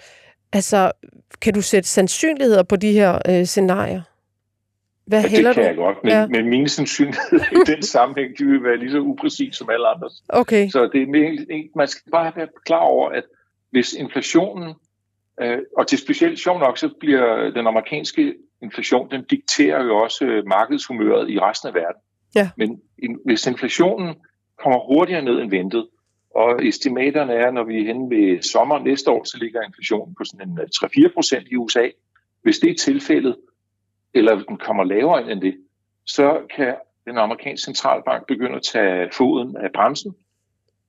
[0.54, 0.92] Altså,
[1.42, 4.02] kan du sætte sandsynligheder på de her øh, scenarier?
[5.06, 5.62] Hvad ja, det kan du?
[5.62, 6.28] jeg godt, men, ja.
[6.28, 10.10] men mine sandsynligheder i den sammenhæng, de vil være lige så upræcis som alle andre.
[10.30, 10.70] Okay.
[10.70, 13.24] Så det er, man skal bare være klar over, at
[13.72, 14.74] hvis inflationen,
[15.42, 20.26] øh, og til specielt sjov nok, så bliver den amerikanske inflation, den dikterer jo også
[20.26, 22.02] øh, markedshumøret i resten af verden.
[22.36, 22.50] Ja.
[22.58, 24.16] Men in, hvis inflationen
[24.64, 25.88] kommer hurtigere ned end ventet,
[26.36, 30.24] og estimaterne er, når vi er henne ved sommer næste år, så ligger inflationen på
[30.24, 30.68] sådan en øh,
[31.08, 31.90] 3-4 procent i USA.
[32.42, 33.36] Hvis det er tilfældet,
[34.13, 35.58] eller hvis den kommer lavere end det,
[36.06, 40.16] så kan den amerikanske centralbank begynde at tage foden af bremsen,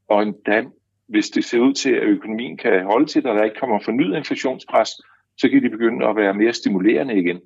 [0.08, 0.64] og endda
[1.08, 3.78] hvis det ser ud til, at økonomien kan holde til det, og der ikke kommer
[3.80, 4.90] fornyet inflationspres,
[5.36, 7.40] så kan de begynde at være mere stimulerende igen.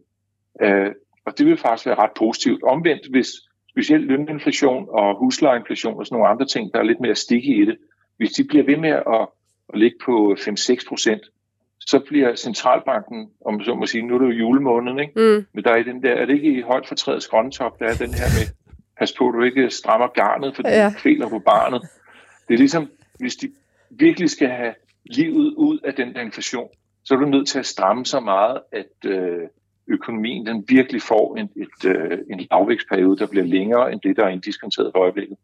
[0.63, 0.93] Øh,
[1.27, 2.63] og det vil faktisk være ret positivt.
[2.63, 3.29] Omvendt, hvis
[3.73, 7.65] specielt løninflation og huslejeinflation og sådan nogle andre ting, der er lidt mere stikke i
[7.65, 7.77] det,
[8.17, 9.29] hvis de bliver ved med at,
[9.73, 11.23] at ligge på 5-6 procent,
[11.81, 15.13] så bliver centralbanken, om så må sige, nu er det jo julemåneden, ikke?
[15.17, 15.47] Mm.
[15.53, 18.15] men der er, den der, er det ikke i højt fortrædets grøntop, der er den
[18.15, 18.47] her med,
[18.99, 20.89] pas på, at du ikke strammer garnet, for ja.
[20.89, 21.83] du kvæler på barnet.
[22.49, 23.53] Det er ligesom, hvis de
[23.91, 26.69] virkelig skal have livet ud af den der inflation,
[27.05, 29.49] så er du nødt til at stramme så meget, at øh,
[29.93, 34.25] økonomien den virkelig får en, et, øh, en lavvækstperiode, der bliver længere end det, der
[34.25, 35.37] er indiskonteret for øjeblikket.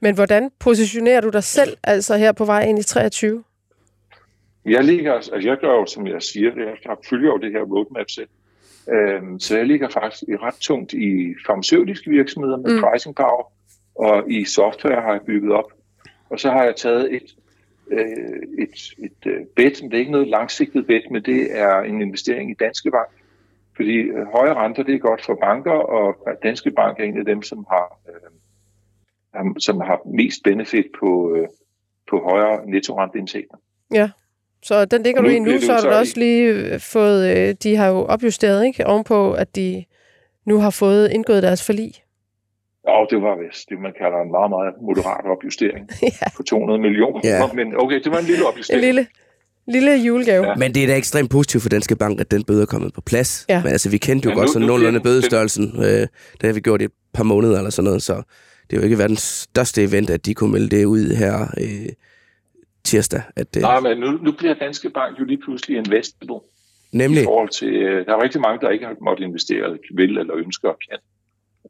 [0.00, 3.44] Men hvordan positionerer du dig selv altså her på vej ind i 23?
[4.64, 8.10] Jeg ligger, altså jeg gør jo, som jeg siger, jeg følger jo det her roadmap
[8.10, 8.28] selv.
[8.92, 12.82] Øhm, så jeg ligger faktisk ret tungt i farmaceutiske virksomheder med mm.
[12.82, 13.52] pricing power,
[13.94, 15.72] og i software har jeg bygget op.
[16.30, 17.36] Og så har jeg taget et,
[17.90, 22.00] øh, et, et øh, bet, det er ikke noget langsigtet bet, men det er en
[22.00, 23.08] investering i Danske Bank.
[23.76, 27.24] Fordi øh, høje renter, det er godt for banker, og Danske Bank er en af
[27.24, 31.48] dem, som har, øh, som har mest benefit på, øh,
[32.10, 33.56] på højere nettorenteindtægter.
[33.94, 34.10] Ja,
[34.62, 37.76] så den ligger du i nu, så har du også lige øh, fået, øh, de
[37.76, 38.86] har jo opjusteret, ikke?
[38.86, 39.84] Ovenpå, at de
[40.44, 41.92] nu har fået indgået deres forlig.
[42.88, 45.88] Ja, det var vist det, man kalder en meget, meget moderat opjustering
[46.20, 46.26] ja.
[46.36, 47.20] på 200 millioner.
[47.24, 47.52] Ja.
[47.58, 48.84] Men okay, det var en lille opjustering.
[48.84, 49.06] En lille,
[49.68, 50.46] lille julegave.
[50.46, 50.54] Ja.
[50.54, 53.00] Men det er da ekstremt positivt for Danske Bank, at den bøde er kommet på
[53.00, 53.46] plads.
[53.48, 53.62] Ja.
[53.62, 55.72] Men altså, vi kendte jo ja, godt sådan nogenlunde bødestørrelsen.
[55.78, 58.22] Øh, det har vi gjort i et par måneder eller sådan noget, så
[58.70, 61.88] det er jo ikke verdens største event, at de kunne melde det ud her øh,
[62.84, 63.22] tirsdag.
[63.36, 66.40] At, øh, Nej, men nu, nu bliver Danske Bank jo lige pludselig investable.
[66.92, 67.22] Nemlig?
[67.22, 70.36] I forhold til, øh, der er rigtig mange, der ikke har måttet investere, vil, eller
[70.36, 70.98] ønsker at kan,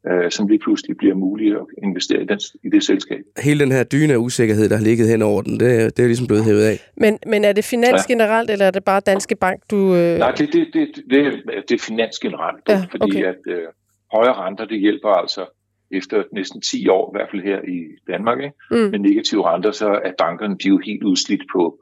[0.09, 3.23] øh, som lige pludselig bliver muligt at investere i, den, i det selskab.
[3.43, 6.07] Hele den her dyne af usikkerhed, der har ligget hen over den, det, det er
[6.07, 6.77] ligesom blevet hævet af.
[6.97, 8.13] Men, men er det finans ja.
[8.13, 9.95] generelt, eller er det bare Danske Bank, du...
[9.95, 10.17] Øh...
[10.17, 11.33] Nej, det, det, det, det,
[11.69, 13.23] det er finans generelt, ja, fordi okay.
[13.23, 13.63] at øh,
[14.13, 15.45] højere renter, det hjælper altså
[15.91, 17.77] efter næsten 10 år, i hvert fald her i
[18.11, 18.55] Danmark, ikke?
[18.71, 18.91] Mm.
[18.91, 21.79] med negative renter, så er bankerne de er jo helt udslidt på,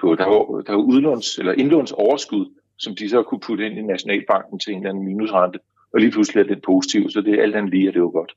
[0.00, 2.46] på der, er, der er udlåns, eller indlånsoverskud,
[2.78, 5.58] som de så kunne putte ind i Nationalbanken til en eller anden minusrente,
[5.96, 8.02] og lige pludselig er det positivt, så det er alt andet lige, at det er
[8.02, 8.32] jo godt.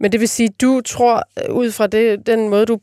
[0.00, 2.76] Men det vil sige, du tror, ud fra det, den måde, du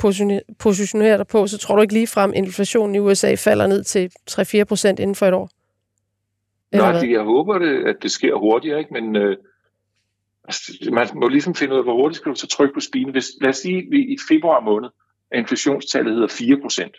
[0.60, 4.12] positionerer dig på, så tror du ikke lige frem, inflationen i USA falder ned til
[4.32, 5.50] 3-4 procent inden for et år?
[6.72, 8.94] Eller Nej, det, jeg håber, det, at det sker hurtigere, ikke?
[8.94, 9.38] men øh,
[10.48, 13.12] Altså, man må ligesom finde ud af, hvor hurtigt skal du så trykke på spinen.
[13.12, 14.90] Hvis, lad os sige, at i februar måned,
[15.32, 16.90] at inflationstallet hedder 4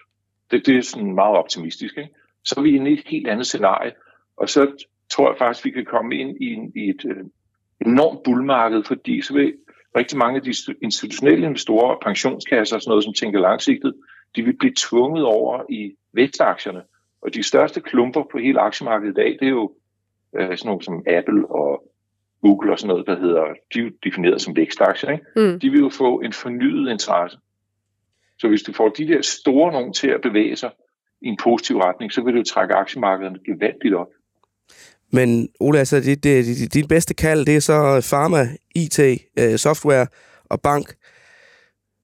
[0.51, 1.99] Det, det er sådan meget optimistisk.
[1.99, 2.11] Ikke?
[2.44, 3.92] Så er vi inde i et helt andet scenarie.
[4.37, 7.25] Og så tror jeg faktisk, vi kan komme ind i, en, i et øh,
[7.87, 9.55] enormt bullmarked, fordi så vil
[9.97, 13.95] rigtig mange af de institutionelle investorer og pensionskasser og sådan noget, som tænker langsigtet,
[14.37, 16.83] de vil blive tvunget over i vækstaktierne.
[17.23, 19.73] Og de største klumper på hele aktiemarkedet i dag, det er jo
[20.37, 21.92] øh, sådan nogle som Apple og
[22.42, 25.25] Google og sådan noget, der hedder, de er defineret som vækstaktier, ikke?
[25.37, 25.61] Mm.
[25.61, 27.38] de vil jo få en fornyet interesse.
[28.38, 30.71] Så hvis du får de der store nogen til at bevæge sig
[31.21, 34.09] i en positiv retning, så vil det jo trække aktiemarkederne gevaldigt op.
[35.12, 39.01] Men Ola, altså, det, det, det, din bedste kald, det er så pharma, IT,
[39.38, 40.07] øh, software
[40.51, 40.95] og bank.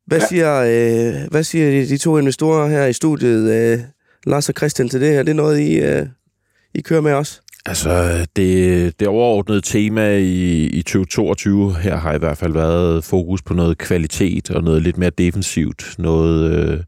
[0.06, 0.26] Hvad, ja.
[0.26, 3.80] siger, øh, hvad siger de, de to investorer her i studiet, øh,
[4.26, 5.22] Lars og Christian, til det her?
[5.22, 6.06] Det er noget, I, øh,
[6.74, 7.40] I kører med også?
[7.66, 13.42] Altså, det, det overordnede tema i, i 2022 her har i hvert fald været fokus
[13.42, 15.94] på noget kvalitet og noget lidt mere defensivt.
[15.98, 16.80] Noget, øh,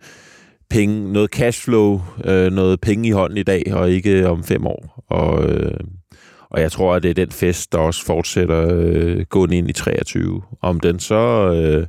[0.70, 5.04] penge, noget cashflow, øh, noget penge i hånden i dag og ikke om fem år.
[5.08, 5.80] Og, øh,
[6.54, 9.72] og jeg tror, at det er den fest, der også fortsætter øh, gående ind i
[9.72, 10.42] 23.
[10.62, 11.52] Om den så...
[11.54, 11.86] Øh,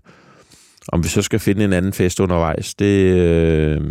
[0.87, 3.81] om vi så skal finde en anden fest undervejs, det, øh,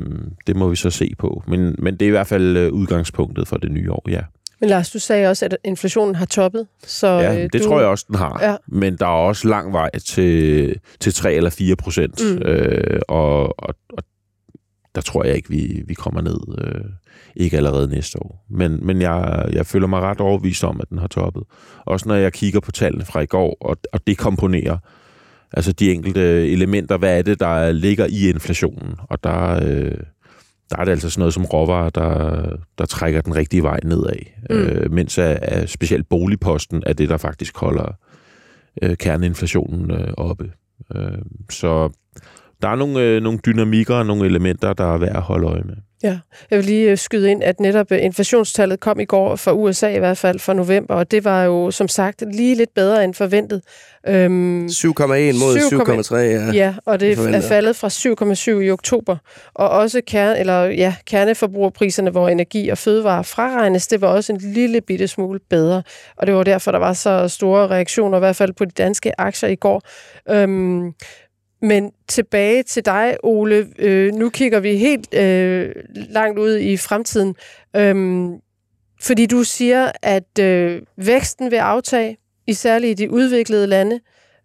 [0.47, 1.43] det må vi så se på.
[1.47, 4.21] Men, men det er i hvert fald øh, udgangspunktet for det nye år, ja.
[4.61, 6.67] Men Lars, du sagde også, at inflationen har toppet.
[6.87, 7.59] Så, ja, øh, det du...
[7.59, 8.39] tror jeg også, den har.
[8.43, 8.57] Ja.
[8.67, 12.21] Men der er også lang vej til, til 3 eller 4 procent.
[12.25, 12.43] Mm.
[12.43, 14.05] Øh, og, og, og
[14.95, 16.41] der tror jeg ikke, vi, vi kommer ned.
[16.59, 16.85] Øh,
[17.37, 18.47] ikke allerede næste år.
[18.51, 21.43] Men, men jeg, jeg føler mig ret overbevist om, at den har toppet.
[21.87, 24.79] Også når jeg kigger på tallene fra i går, og, og det komponerer
[25.53, 28.95] altså de enkelte elementer, hvad er det, der ligger i inflationen.
[28.99, 29.99] Og der, øh,
[30.71, 34.17] der er det altså sådan noget som råvarer, der, der trækker den rigtige vej nedad.
[34.51, 34.57] Mm.
[34.57, 37.97] Øh, mens at, at specielt boligposten er det, der faktisk holder
[38.83, 40.53] øh, kerneinflationen øh, oppe.
[40.95, 41.19] Øh,
[41.51, 41.91] så
[42.63, 45.63] der er nogle, øh, nogle dynamikker og nogle elementer, der er værd at holde øje
[45.65, 45.77] med.
[46.05, 46.19] Ja,
[46.51, 49.89] jeg vil lige øh, skyde ind, at netop øh, inflationstallet kom i går fra USA
[49.89, 53.15] i hvert fald for november, og det var jo som sagt lige lidt bedre end
[53.15, 53.63] forventet.
[54.07, 56.53] Øhm, 7,1 mod 7,3, ja.
[56.53, 57.89] Ja, og det er faldet fra
[58.59, 59.17] 7,7 i oktober.
[59.55, 64.39] Og også kerne, eller, ja, kerneforbrugerpriserne, hvor energi og fødevare fraregnes, det var også en
[64.39, 65.83] lille bitte smule bedre.
[66.17, 69.21] Og det var derfor, der var så store reaktioner, i hvert fald på de danske
[69.21, 69.83] aktier i går.
[70.31, 70.93] Øhm,
[71.65, 73.67] men tilbage til dig, Ole.
[73.79, 77.35] Øh, nu kigger vi helt øh, langt ud i fremtiden.
[77.77, 78.35] Øhm,
[79.01, 84.01] fordi du siger, at øh, væksten vil aftage, især i de udviklede lande.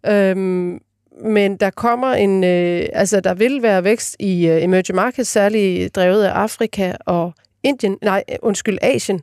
[0.06, 0.78] Øhm,
[1.24, 5.94] men der kommer en, øh, altså der vil være vækst i øh, emerging markets, særligt
[5.94, 9.22] drevet af Afrika og Indien, nej, undskyld, Asien.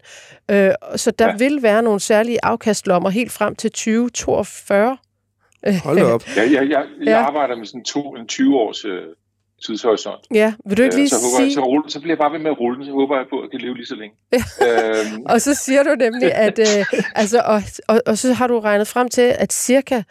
[0.51, 1.35] Øh, så der ja.
[1.37, 4.97] vil være nogle særlige afkastlommer helt frem til 2042.
[5.83, 6.23] Hold op.
[6.35, 7.17] ja, ja, ja, jeg ja.
[7.17, 9.01] arbejder med sådan to, en 20 års øh,
[9.65, 10.21] tidshorisont.
[10.33, 11.53] Ja, vil du ikke lige så håber, sige...
[11.53, 13.43] Så, rulle, så bliver jeg bare ved med at rulle, så håber jeg på, at
[13.43, 14.15] jeg kan leve lige så længe.
[14.35, 14.41] Ja.
[14.89, 15.23] øhm.
[15.25, 16.85] og så siger du nemlig, at øh,
[17.21, 20.01] altså, og, og, og så har du regnet frem til, at cirka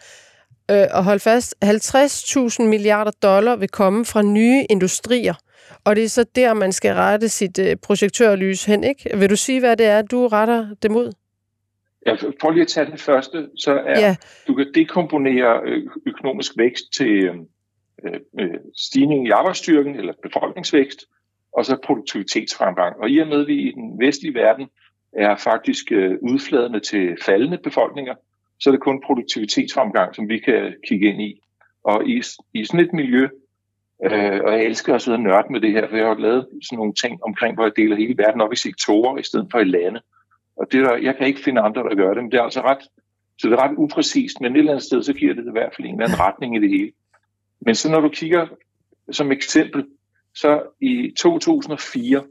[0.71, 5.33] øh, og hold fast, 50.000 milliarder dollar vil komme fra nye industrier.
[5.83, 9.17] Og det er så der, man skal rette sit øh, projektørlys hen, ikke?
[9.17, 11.11] Vil du sige, hvad det er, du retter dem ud?
[12.07, 14.15] Ja, for lige at tage den første, så er, ja.
[14.47, 17.23] du kan dekomponere øh, økonomisk vækst til
[18.03, 21.05] øh, øh, stigning i arbejdsstyrken eller befolkningsvækst,
[21.53, 22.97] og så produktivitetsfremgang.
[22.97, 24.67] Og i og med, at vi i den vestlige verden
[25.13, 25.91] er faktisk
[26.21, 28.15] udfladende til faldende befolkninger,
[28.59, 31.41] så er det kun produktivitetsfremgang, som vi kan kigge ind i.
[31.83, 33.27] Og i, i sådan et miljø,
[34.05, 36.47] øh, og jeg elsker at sidde og nørde med det her, for jeg har lavet
[36.63, 39.59] sådan nogle ting omkring, hvor jeg deler hele verden op i sektorer, i stedet for
[39.59, 40.01] i lande.
[40.57, 42.61] Og det der, jeg kan ikke finde andre, der gør det, men det er altså
[42.61, 42.83] ret,
[43.37, 45.73] så det er ret upræcist, men et eller andet sted, så giver det i hvert
[45.75, 46.91] fald en eller anden retning i det hele.
[47.61, 48.47] Men så når du kigger
[49.11, 49.85] som eksempel,
[50.35, 52.23] så i 2004,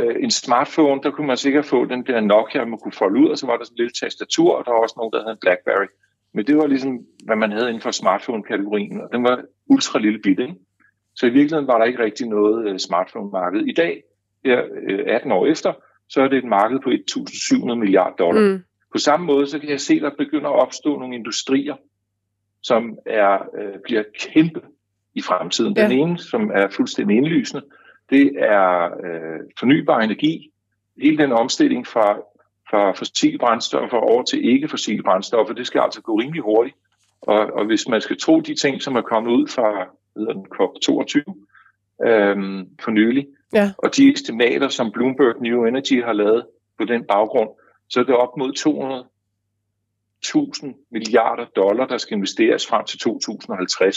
[0.00, 3.28] øh, en smartphone, der kunne man sikkert få den der Nokia, man kunne folde ud,
[3.28, 5.32] og så var der sådan en lille tastatur, og der var også nogen, der havde
[5.32, 5.86] en Blackberry.
[6.34, 10.18] Men det var ligesom, hvad man havde inden for smartphone-kategorien, og den var ultra lille
[10.18, 10.54] bit, Ikke?
[11.14, 13.60] Så i virkeligheden var der ikke rigtig noget øh, smartphone-marked.
[13.66, 14.02] I dag,
[14.44, 15.72] 18 øh, år efter,
[16.12, 18.52] så er det et marked på 1.700 milliarder dollar.
[18.52, 18.62] Mm.
[18.92, 21.76] På samme måde, så kan jeg se, at der begynder at opstå nogle industrier,
[22.62, 24.60] som er, øh, bliver kæmpe
[25.14, 25.76] i fremtiden.
[25.76, 25.82] Ja.
[25.82, 27.62] Den ene, som er fuldstændig indlysende,
[28.10, 30.50] det er øh, fornybar energi.
[31.02, 32.18] Hele den omstilling fra,
[32.70, 36.76] fra fossile brændstoffer over til ikke-fossile brændstoffer, det skal altså gå rimelig hurtigt.
[37.20, 41.18] Og, og hvis man skal tro de ting, som er kommet ud fra den COP22
[42.08, 43.72] øh, for nylig, Ja.
[43.78, 46.46] Og de estimater, som Bloomberg New Energy har lavet
[46.78, 47.50] på den baggrund,
[47.88, 48.52] så er det op mod
[50.66, 53.96] 200.000 milliarder dollar, der skal investeres frem til 2050.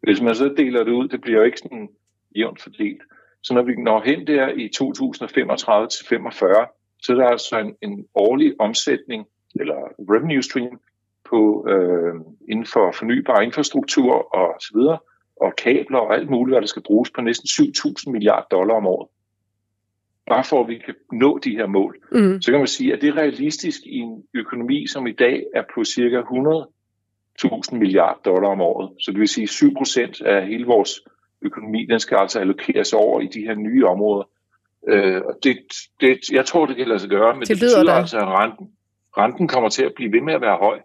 [0.00, 1.88] Hvis man så deler det ud, det bliver jo ikke sådan
[2.36, 3.02] jævnt fordelt.
[3.42, 6.66] Så når vi når hen der i 2035 til 45,
[7.02, 10.80] så er der altså en, en årlig omsætning, eller revenue stream,
[11.24, 12.14] på, øh,
[12.48, 14.98] inden for fornybar infrastruktur og så videre,
[15.36, 18.86] og kabler og alt muligt, hvad der skal bruges på næsten 7.000 milliarder dollar om
[18.86, 19.08] året.
[20.26, 21.96] Bare for at vi kan nå de her mål.
[22.12, 22.42] Mm.
[22.42, 25.62] Så kan man sige, at det er realistisk i en økonomi, som i dag er
[25.74, 28.90] på cirka 100.000 milliarder dollar om året.
[29.00, 31.00] Så det vil sige, at 7 procent af hele vores
[31.42, 34.28] økonomi, den skal altså allokeres over i de her nye områder.
[34.88, 35.58] Øh, og det,
[36.00, 37.92] det, jeg tror, det kan lade sig gøre, men det, det betyder da.
[37.92, 38.70] altså, at renten,
[39.18, 40.80] renten kommer til at blive ved med at være høj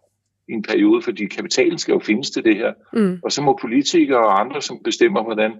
[0.50, 2.74] i en periode, fordi kapitalen skal jo findes til det her.
[2.93, 3.20] Mm.
[3.24, 5.52] Og så må politikere og andre, som bestemmer, hvordan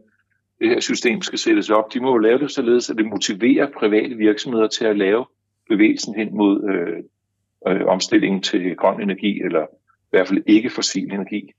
[0.60, 3.68] det her system skal sættes op, de må jo lave det således, at det motiverer
[3.80, 5.26] private virksomheder til at lave
[5.70, 6.98] bevægelsen hen mod øh,
[7.74, 11.52] øh, omstillingen til grøn energi, eller i hvert fald ikke fossil energi.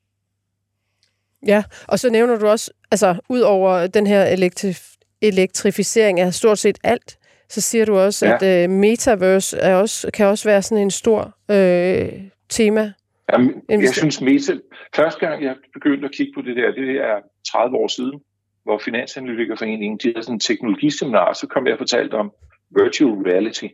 [1.47, 6.59] Ja, og så nævner du også, altså ud over den her elektri- elektrificering af stort
[6.59, 7.19] set alt,
[7.49, 8.35] så siger du også, ja.
[8.35, 12.13] at øh, metaverse er også, kan også være sådan en stor øh,
[12.49, 12.93] tema
[13.33, 14.51] Jamen, jeg synes mest,
[14.97, 17.21] første gang jeg begyndte at kigge på det der, det er
[17.53, 18.21] 30 år siden,
[18.65, 22.33] hvor Finansanalytikerforeningen de havde sådan en teknologiseminar, så kom jeg og fortalte om
[22.71, 23.67] virtual reality.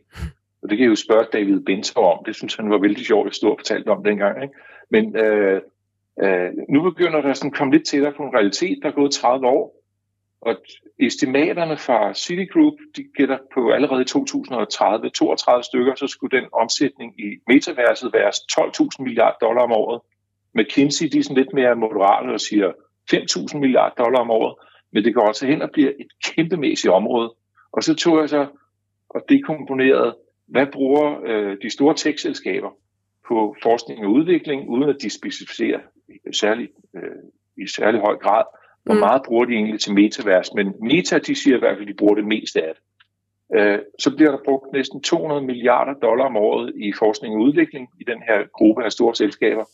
[0.61, 2.23] Og det kan jeg jo spørge David Bentov om.
[2.25, 4.43] Det synes han var vældig sjovt, at stå og fortalte om dengang.
[4.43, 4.53] Ikke?
[4.91, 5.61] Men øh,
[6.23, 9.11] øh, nu begynder der sådan at komme lidt tættere på en realitet, der er gået
[9.11, 9.76] 30 år.
[10.47, 10.55] Og
[10.99, 17.19] estimaterne fra Citigroup, de gætter på allerede i 2030, 32 stykker, så skulle den omsætning
[17.19, 20.01] i metaverset være 12.000 milliarder dollar om året.
[20.55, 22.71] McKinsey, de er sådan lidt mere moderate og siger
[23.13, 24.55] 5.000 milliarder dollar om året,
[24.93, 27.33] men det går også hen og bliver et kæmpemæssigt område.
[27.71, 28.47] Og så tog jeg så
[29.09, 30.15] og dekomponerede,
[30.47, 32.69] hvad bruger øh, de store tech-selskaber
[33.27, 35.79] på forskning og udvikling, uden at de specificerer
[36.31, 37.01] særlig, øh,
[37.57, 38.43] i særlig høj grad,
[38.87, 38.99] hvor mm.
[38.99, 40.53] meget bruger de egentlig til metavers?
[40.53, 42.83] Men Meta, de siger i hvert fald, at de bruger det meste af det.
[43.59, 47.89] Øh, så bliver der brugt næsten 200 milliarder dollar om året i forskning og udvikling
[47.99, 49.65] i den her gruppe af store selskaber.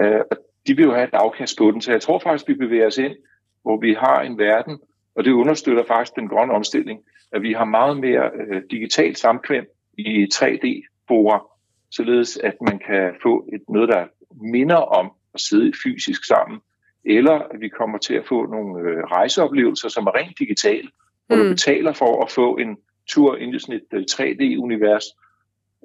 [0.00, 0.36] Øh, og
[0.66, 2.98] de vil jo have et afkast på den, så jeg tror faktisk, vi bevæger os
[2.98, 3.16] ind,
[3.62, 4.78] hvor vi har en verden,
[5.14, 7.00] og det understøtter faktisk den grønne omstilling,
[7.32, 9.66] at vi har meget mere øh, digitalt samkvem
[9.98, 11.46] i 3D-fora,
[11.90, 14.06] således at man kan få et noget, der
[14.52, 16.60] minder om at sidde fysisk sammen,
[17.04, 20.88] eller at vi kommer til at få nogle øh, rejseoplevelser, som er rent digitale,
[21.26, 21.42] hvor mm.
[21.42, 22.76] du betaler for at få en
[23.08, 25.04] tur ind i sådan et 3D-univers.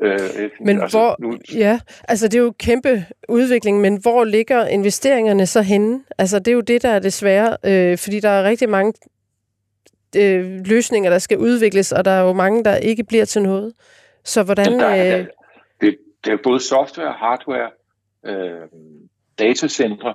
[0.03, 1.37] Øh, øh, men altså, hvor, nu...
[1.53, 6.03] ja, altså det er jo kæmpe udvikling, men hvor ligger investeringerne så henne?
[6.17, 8.93] Altså det er jo det, der er det svære, øh, fordi der er rigtig mange
[10.17, 13.73] øh, løsninger, der skal udvikles, og der er jo mange, der ikke bliver til noget.
[14.23, 14.79] Så hvordan...
[14.79, 15.25] Der, øh...
[15.81, 17.69] det, det er både software, hardware,
[18.25, 18.67] øh,
[19.39, 20.13] datacentre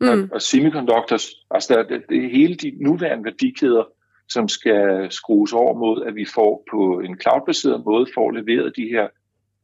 [0.00, 0.08] mm.
[0.08, 1.30] og, og semiconductors.
[1.50, 3.84] Altså der, det, det hele de nuværende værdikæder,
[4.28, 8.88] som skal skrues over mod, at vi får på en cloudbaseret måde får leveret de
[8.88, 9.08] her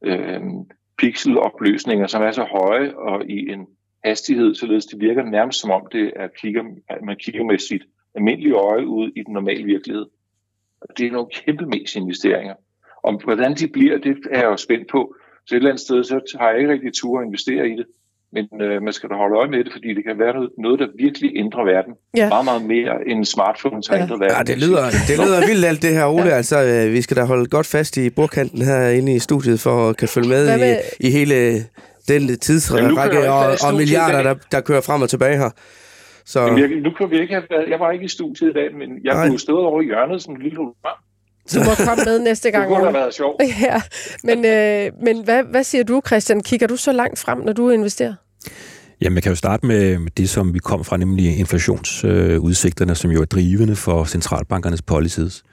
[0.03, 0.41] øh,
[0.97, 3.67] pixelopløsninger, som er så høje og i en
[4.03, 6.63] hastighed, således det virker nærmest som om det er kigger,
[7.03, 7.83] man kigger med sit
[8.15, 10.05] almindelige øje ud i den normale virkelighed.
[10.97, 12.55] Det er nogle kæmpemæssige investeringer.
[13.03, 15.15] Og hvordan de bliver, det er jeg jo spændt på.
[15.45, 17.85] Så et eller andet sted, så har jeg ikke rigtig tur at investere i det.
[18.35, 20.79] Men øh, man skal da holde øje med det, fordi det kan være noget, noget
[20.79, 21.93] der virkelig ændrer verden.
[22.17, 22.29] Ja.
[22.29, 24.01] Meget, meget mere end smartphones har ja.
[24.03, 24.37] ændret verden.
[24.37, 26.25] Ja, det lyder, det lyder vildt alt det her, Ole.
[26.25, 26.35] Ja.
[26.35, 29.89] Altså, øh, vi skal da holde godt fast i bordkanten her inde i studiet, for
[29.89, 30.77] at kan følge med, med?
[30.99, 31.35] I, i hele
[32.07, 35.49] den tidsrække og, og milliarder, der, der kører frem og tilbage her.
[36.25, 36.41] Så...
[36.41, 38.75] Jamen, jeg, nu kan vi ikke have været, jeg var ikke i studiet i dag,
[38.75, 39.27] men jeg Nej.
[39.27, 40.97] kunne stå over i hjørnet som en lille hologram.
[41.53, 42.63] Du må komme med næste gang.
[42.69, 43.41] det kunne have været sjovt.
[43.67, 43.81] Ja,
[44.23, 46.41] men, øh, men hvad, hvad siger du, Christian?
[46.41, 48.13] Kigger du så langt frem, når du investerer?
[49.01, 53.21] Jamen, jeg kan jo starte med det, som vi kom fra, nemlig inflationsudsigterne, som jo
[53.21, 55.43] er drivende for centralbankernes policies.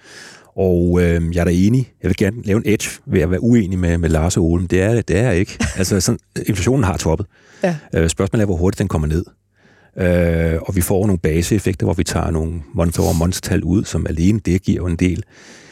[0.57, 1.93] Og øh, jeg er da enig.
[2.03, 4.61] Jeg vil gerne lave en edge ved at være uenig med, med Lars og Ole,
[4.61, 5.59] men det er, det er jeg ikke.
[5.79, 7.27] Altså, sådan, inflationen har toppet.
[7.63, 7.77] Ja.
[7.95, 9.25] Øh, spørgsmålet er, hvor hurtigt den kommer ned.
[9.97, 13.85] Øh, og vi får nogle baseeffekter, hvor vi tager nogle month over month tal ud,
[13.85, 15.23] som alene det giver jo en del.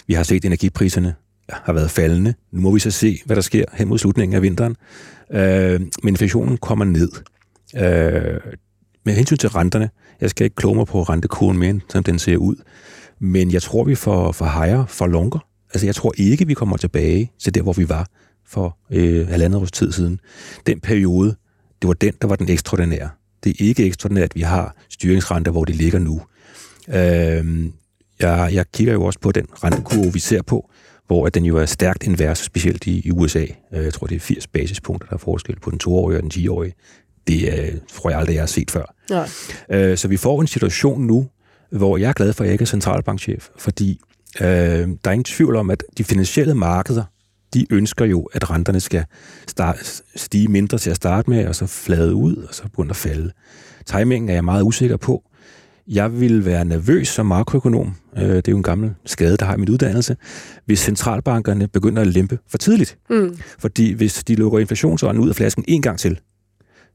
[0.07, 1.15] Vi har set, energipriserne
[1.49, 2.35] har været faldende.
[2.53, 4.77] Nu må vi så se, hvad der sker hen mod slutningen af vinteren.
[5.33, 7.11] Øh, men inflationen kommer ned.
[7.77, 8.41] Øh,
[9.05, 9.91] med hensyn til renterne,
[10.21, 12.57] jeg skal ikke kloge mig på rentekurven mere, som den ser ud,
[13.19, 15.39] men jeg tror, vi får for higher, for longer.
[15.75, 18.07] Altså, jeg tror ikke, vi kommer tilbage til der, hvor vi var
[18.47, 20.21] for øh, halvandet års tid siden.
[20.67, 21.37] Den periode,
[21.83, 23.09] det var den, der var den ekstraordinære.
[23.45, 26.21] Det er ikke ekstraordinært, at vi har styringsrenter, hvor det ligger nu.
[26.89, 27.65] Øh,
[28.21, 30.71] jeg, jeg kigger jo også på den rentekurve, vi ser på,
[31.09, 33.45] hvor den jo er stærkt invers, specielt i, i USA.
[33.73, 36.31] Øh, jeg tror, det er 80 basispunkter, der er forskel på den toårige og den
[36.35, 36.75] 10-årige.
[37.27, 38.95] Det er, tror jeg aldrig, jeg har set før.
[39.11, 39.29] Nej.
[39.71, 41.29] Øh, så vi får en situation nu,
[41.71, 44.01] hvor jeg er glad for, at jeg ikke er centralbankchef, fordi
[44.41, 47.05] øh, der er ingen tvivl om, at de finansielle markeder,
[47.55, 49.05] de ønsker jo, at renterne skal
[49.47, 49.79] starte,
[50.17, 53.31] stige mindre til at starte med, og så flade ud, og så begynde at falde.
[53.87, 55.23] Timingen er jeg meget usikker på.
[55.89, 59.55] Jeg vil være nervøs som makroøkonom, øh, det er jo en gammel skade, der har
[59.55, 60.17] i min uddannelse,
[60.65, 62.99] hvis centralbankerne begynder at lempe for tidligt.
[63.11, 63.37] Mm.
[63.59, 66.21] Fordi hvis de lukker inflationsånden ud af flasken en gang til,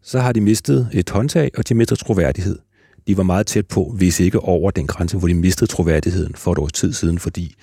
[0.03, 2.59] så har de mistet et håndtag, og de mister troværdighed.
[3.07, 6.51] De var meget tæt på, hvis ikke over den grænse, hvor de mistede troværdigheden for
[6.51, 7.55] et års tid siden, fordi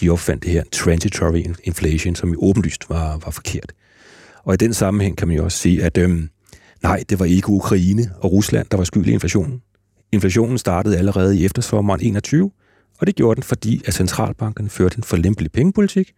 [0.00, 3.72] de opfandt det her transitory inflation, som i åbenlyst var, var forkert.
[4.44, 6.28] Og i den sammenhæng kan man jo også sige, at øhm,
[6.82, 9.62] nej, det var ikke Ukraine og Rusland, der var skyld i inflationen.
[10.12, 12.50] Inflationen startede allerede i eftersommeren 21,
[12.98, 16.12] og det gjorde den, fordi at centralbankerne førte en forlempelig pengepolitik,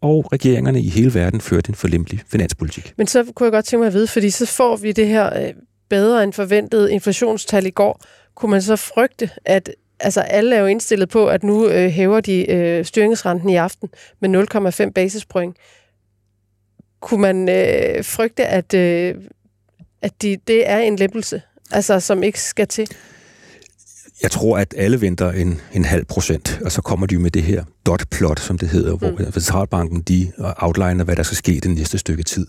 [0.00, 2.94] og regeringerne i hele verden førte en forlempelig finanspolitik.
[2.96, 5.46] Men så kunne jeg godt tænke mig at vide, fordi så får vi det her
[5.46, 5.54] øh,
[5.88, 8.02] bedre end forventet inflationstal i går.
[8.34, 9.70] Kunne man så frygte, at
[10.00, 13.88] altså alle er jo indstillet på, at nu øh, hæver de øh, styringsrenten i aften
[14.20, 15.56] med 0,5 basispoint.
[17.00, 19.14] Kunne man øh, frygte, at, øh,
[20.02, 22.88] at de, det er en lempelse, altså som ikke skal til?
[24.22, 27.42] Jeg tror, at alle venter en, en halv procent, og så kommer de med det
[27.42, 28.98] her dot plot, som det hedder, mm.
[28.98, 32.46] hvor centralbanken de outliner, hvad der skal ske den næste stykke tid.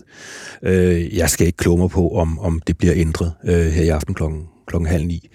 [0.62, 3.88] Øh, jeg skal ikke kloge mig på, om, om det bliver ændret øh, her i
[3.88, 5.28] aften klokken, klokken halv ni.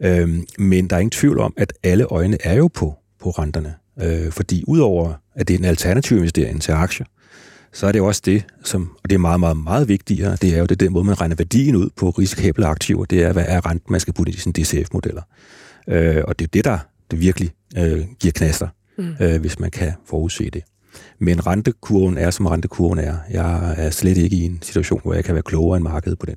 [0.00, 3.74] Øh, men der er ingen tvivl om, at alle øjne er jo på, på renterne.
[4.02, 7.06] Øh, fordi udover, at det er en alternativ investering til aktier,
[7.72, 10.58] så er det også det, som, og det er meget, meget, meget vigtigere, det er
[10.58, 13.66] jo det den måde, man regner værdien ud på risikable aktiver, det er, hvad er
[13.66, 15.22] renten, man skal putte i sine DCF-modeller.
[15.88, 16.78] Øh, og det er det, der
[17.10, 18.68] det virkelig øh, giver knaster,
[18.98, 19.14] mm.
[19.20, 20.62] øh, hvis man kan forudse det.
[21.18, 23.14] Men rentekurven er, som rentekurven er.
[23.30, 26.26] Jeg er slet ikke i en situation, hvor jeg kan være klogere end markedet på
[26.26, 26.36] den.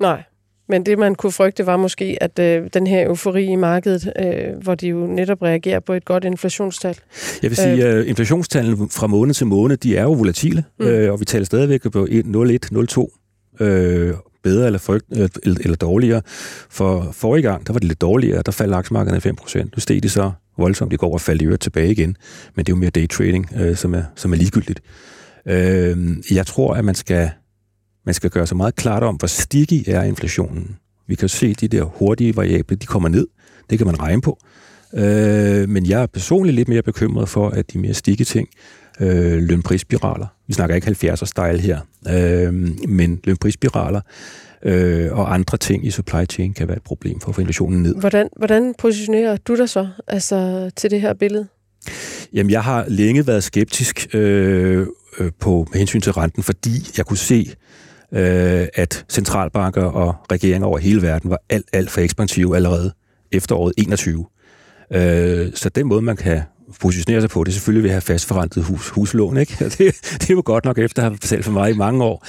[0.00, 0.22] Nej.
[0.68, 4.62] Men det, man kunne frygte, var måske, at øh, den her eufori i markedet, øh,
[4.62, 6.98] hvor de jo netop reagerer på et godt inflationstal.
[7.42, 10.86] Jeg vil sige, at øh, inflationstallene fra måned til måned, de er jo volatile, mm.
[10.86, 12.18] øh, og vi taler stadigvæk på 0,1,
[13.60, 14.14] 0,2 øh,
[14.44, 16.22] bedre eller, frygt, øh, eller, eller dårligere.
[16.70, 19.58] For forrige gang, der var det lidt dårligere, der faldt aktiemarkederne 5%.
[19.58, 22.16] Nu steg de så voldsomt i går og faldt i øvrigt tilbage igen.
[22.54, 24.80] Men det er jo mere daytrading, øh, som, er, som er ligegyldigt.
[25.46, 27.30] Øh, jeg tror, at man skal,
[28.06, 30.76] man skal gøre sig meget klart om, hvor sticky er inflationen.
[31.06, 33.26] Vi kan se, at de der hurtige variable, de kommer ned.
[33.70, 34.38] Det kan man regne på.
[34.94, 38.48] Øh, men jeg er personligt lidt mere bekymret for, at de mere stikke ting,
[39.00, 41.80] øh, lønprisspiraler, vi snakker ikke 70'er style her,
[42.10, 42.54] øh,
[42.88, 44.00] men lønprisspiraler,
[44.62, 47.82] øh, og andre ting i supply chain kan være et problem for at få inflationen
[47.82, 47.94] ned.
[47.94, 51.46] Hvordan, hvordan positionerer du dig så altså, til det her billede?
[52.32, 54.86] Jamen, jeg har længe været skeptisk øh,
[55.18, 57.54] øh, på med hensyn til renten, fordi jeg kunne se,
[58.12, 62.92] øh, at centralbanker og regeringer over hele verden var alt, alt for ekspansive allerede
[63.32, 64.26] efteråret 21.
[64.90, 66.42] Øh, så den måde, man kan
[66.80, 69.36] positionere sig på, det er selvfølgelig at have fastforrentet hus, huslån.
[69.36, 69.56] Ikke?
[69.64, 69.78] Det,
[70.12, 72.26] det er jo godt nok efter at have betalt for mig i mange år.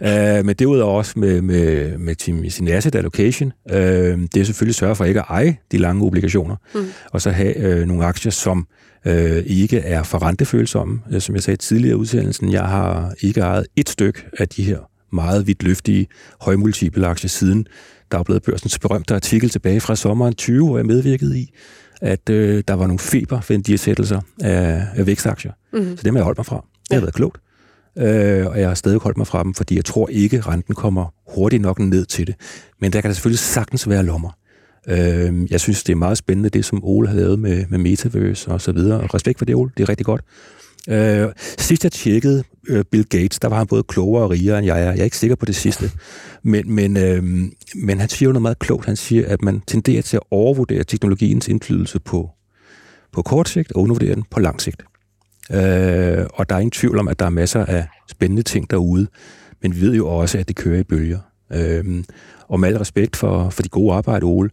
[0.00, 3.52] Uh, men derudover også med, med, med sin asset allocation.
[3.70, 6.86] Uh, det er selvfølgelig at sørge for ikke at eje de lange obligationer, mm.
[7.12, 8.66] og så have uh, nogle aktier, som
[9.06, 9.12] uh,
[9.46, 11.00] ikke er for rentefølsomme.
[11.14, 14.62] Uh, som jeg sagde tidligere i udsendelsen, jeg har ikke ejet et stykke af de
[14.62, 14.78] her
[15.12, 16.06] meget vidtløftige
[16.40, 17.66] højmultiple aktier siden
[18.12, 21.50] Dagbladet Børsens berømte artikel tilbage fra sommeren 20, hvor jeg medvirkede i
[22.00, 25.52] at øh, der var nogle febervendiesættelser af, af vækstaktier.
[25.72, 25.96] Mm-hmm.
[25.96, 26.56] Så dem har jeg holdt mig fra.
[26.56, 27.00] Det har ja.
[27.00, 27.40] været klogt.
[27.98, 31.14] Øh, og jeg har stadig holdt mig fra dem, fordi jeg tror ikke, renten kommer
[31.34, 32.34] hurtigt nok ned til det.
[32.80, 34.30] Men der kan der selvfølgelig sagtens være lommer.
[34.88, 38.50] Øh, jeg synes, det er meget spændende, det som Ole har lavet med, med Metaverse
[38.50, 39.00] og så videre.
[39.00, 39.70] Og respekt for det, Ole.
[39.76, 40.20] Det er rigtig godt.
[40.88, 41.28] Øh,
[41.58, 44.82] sidst jeg tjekkede øh, Bill Gates, der var han både klogere og rigere end jeg
[44.82, 44.90] er.
[44.90, 45.90] Jeg er ikke sikker på det sidste.
[46.42, 47.22] Men, men, øh,
[47.74, 48.86] men han siger jo noget meget klogt.
[48.86, 52.30] Han siger, at man tenderer til at overvurdere teknologiens indflydelse på,
[53.12, 54.82] på kort sigt og undervurdere den på lang sigt.
[55.50, 59.06] Øh, og der er ingen tvivl om, at der er masser af spændende ting derude.
[59.62, 61.18] Men vi ved jo også, at det kører i bølger.
[61.52, 62.04] Øh,
[62.48, 64.50] og med al respekt for, for de gode arbejde, Ole,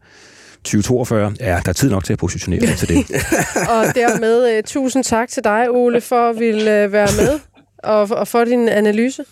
[0.64, 2.98] 2042, ja, der er tid nok til at positionere sig til det.
[3.76, 7.40] og dermed uh, tusind tak til dig, Ole, for at ville uh, være med
[7.84, 9.26] og, og for din analyse.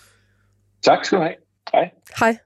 [0.83, 1.35] Tak skal du have.
[1.73, 1.89] Hej.
[2.19, 2.37] Hej.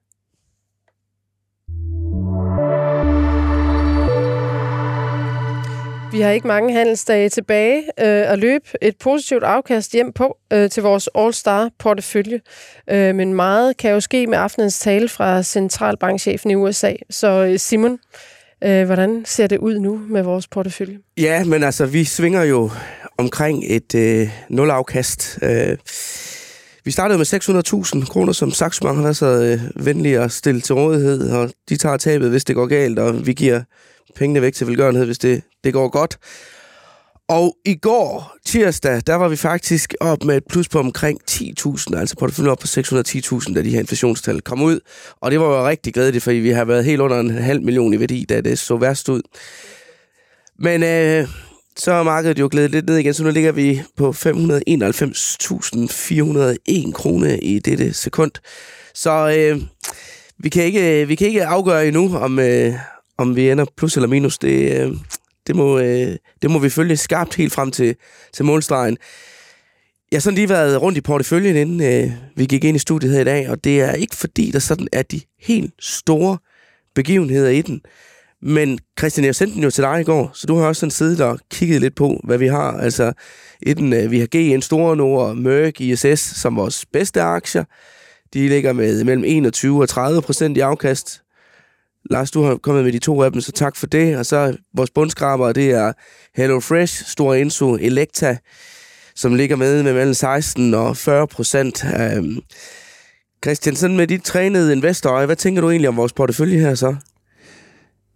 [6.15, 10.69] Vi har ikke mange handelsdage tilbage øh, at løbe et positivt afkast hjem på øh,
[10.69, 12.39] til vores All-Star portefølje.
[12.89, 16.93] Øh, men meget kan jo ske med aftenens tale fra centralbankchefen i USA.
[17.09, 17.99] Så øh, Simon,
[18.63, 20.97] øh, hvordan ser det ud nu med vores portefølje?
[21.17, 22.69] Ja, men altså, vi svinger jo
[23.17, 25.39] omkring et øh, nulafkast.
[25.41, 25.77] Øh,
[26.83, 27.25] vi startede med
[28.03, 31.77] 600.000 kroner, som Saxo har været så øh, venlig at stille til rådighed, og de
[31.77, 33.61] tager tabet, hvis det går galt, og vi giver
[34.15, 36.17] pengene væk til velgørenhed, hvis det, det går godt.
[37.27, 41.97] Og i går, tirsdag, der var vi faktisk op med et plus på omkring 10.000,
[41.97, 44.79] altså porteføljen op på 610.000, da de her inflationstal kom ud.
[45.21, 47.93] Og det var jo rigtig glædeligt, fordi vi har været helt under en halv million
[47.93, 49.21] i værdi, da det så værst ud.
[50.59, 51.27] Men øh,
[51.77, 57.39] så er markedet jo glædet lidt ned igen, så nu ligger vi på 591.401 kroner
[57.41, 58.31] i dette sekund.
[58.93, 59.61] Så øh,
[60.37, 62.73] vi, kan ikke, øh, vi kan ikke afgøre endnu, om, øh,
[63.17, 64.37] om vi ender plus eller minus.
[64.37, 64.95] Det, øh,
[65.47, 67.95] det, må, øh, det må vi følge skarpt helt frem til,
[68.33, 68.97] til målstregen.
[70.11, 73.13] Jeg har sådan lige været rundt i porteføljen, inden øh, vi gik ind i studiet
[73.13, 76.37] her i dag, og det er ikke fordi, der sådan er de helt store
[76.95, 77.81] begivenheder i den.
[78.41, 80.91] Men Christian, jeg sendte den jo til dig i går, så du har også sådan
[80.91, 82.77] siddet og kigget lidt på, hvad vi har.
[82.77, 83.13] Altså,
[83.67, 87.63] den, øh, vi har GN Store Nord og Merck ISS som vores bedste aktier.
[88.33, 91.21] De ligger med mellem 21 og 30 procent i afkast.
[92.09, 94.17] Lars, du har kommet med de to af dem, så tak for det.
[94.17, 95.93] Og så vores bundskraber, det er
[96.35, 98.37] Hello Fresh, Store Enso, Electa,
[99.15, 101.85] som ligger med med mellem 16 og 40 procent.
[101.99, 102.39] Øhm,
[103.43, 106.95] Christian, sådan med dit trænede investorer, hvad tænker du egentlig om vores portefølje her så?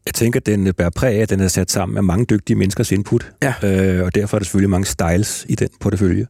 [0.05, 2.57] Jeg tænker, at den bærer præg af, at den er sat sammen med mange dygtige
[2.57, 3.31] menneskers input.
[3.43, 3.53] Ja.
[3.63, 6.27] Øh, og derfor er der selvfølgelig mange styles i den portefølje.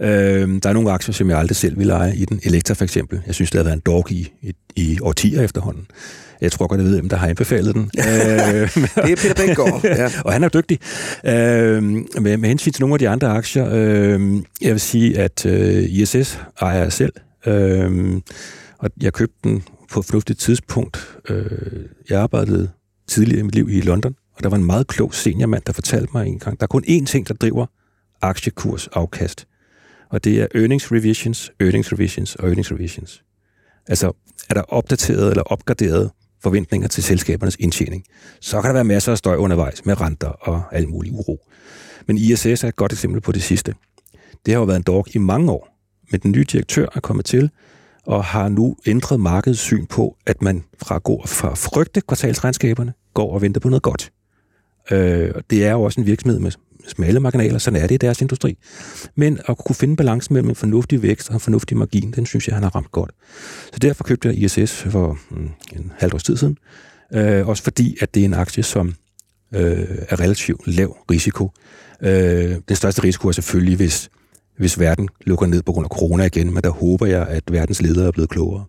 [0.00, 0.08] Øh,
[0.62, 2.40] der er nogle aktier, som jeg aldrig selv vil eje i den.
[2.42, 3.20] Elektra for eksempel.
[3.26, 5.86] Jeg synes, det har været en dog i, i, i årtier efterhånden.
[6.40, 7.90] Jeg tror godt, jeg ved, hvem der har anbefalet den.
[7.98, 9.84] Øh, det er Peter Bengård.
[9.98, 10.10] Ja.
[10.24, 10.78] og han er dygtig.
[11.24, 15.46] Øh, med, med hensyn til nogle af de andre aktier, øh, jeg vil sige, at
[15.46, 17.12] øh, ISS ejer jeg selv.
[17.46, 18.20] Øh,
[18.78, 21.16] og jeg købte den på et fornuftigt tidspunkt.
[21.28, 21.44] Øh,
[22.10, 22.68] jeg arbejdede
[23.08, 26.08] tidligere i mit liv i London, og der var en meget klog seniormand, der fortalte
[26.14, 27.66] mig en gang, der er kun én ting, der driver
[28.22, 29.46] aktiekursafkast,
[30.10, 33.22] og det er earnings revisions, earnings revisions og earnings revisions.
[33.86, 34.12] Altså,
[34.50, 36.10] er der opdateret eller opgraderet
[36.42, 38.04] forventninger til selskabernes indtjening.
[38.40, 41.40] Så kan der være masser af støj undervejs med renter og al mulig uro.
[42.06, 43.74] Men ISS er et godt eksempel på det sidste.
[44.46, 45.68] Det har jo været en dog i mange år,
[46.10, 47.50] men den nye direktør er kommet til
[48.06, 53.32] og har nu ændret markedets syn på, at man fra går fra frygte kvartalsregnskaberne, går
[53.32, 54.12] og venter på noget godt.
[54.90, 56.52] Øh, det er jo også en virksomhed med
[56.88, 58.58] smalle marginaler, sådan er det i deres industri.
[59.14, 62.48] Men at kunne finde balance mellem en fornuftig vækst og en fornuftig margin, den synes
[62.48, 63.10] jeg, han har ramt godt.
[63.72, 66.58] Så derfor købte jeg ISS for mm, en halv års tid siden.
[67.14, 68.94] Øh, også fordi, at det er en aktie, som
[69.54, 71.50] øh, er relativt lav risiko.
[72.02, 74.10] Øh, den største risiko er selvfølgelig, hvis,
[74.58, 77.82] hvis verden lukker ned på grund af corona igen, men der håber jeg, at verdens
[77.82, 78.64] ledere er blevet klogere.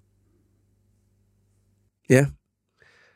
[2.10, 2.26] Ja.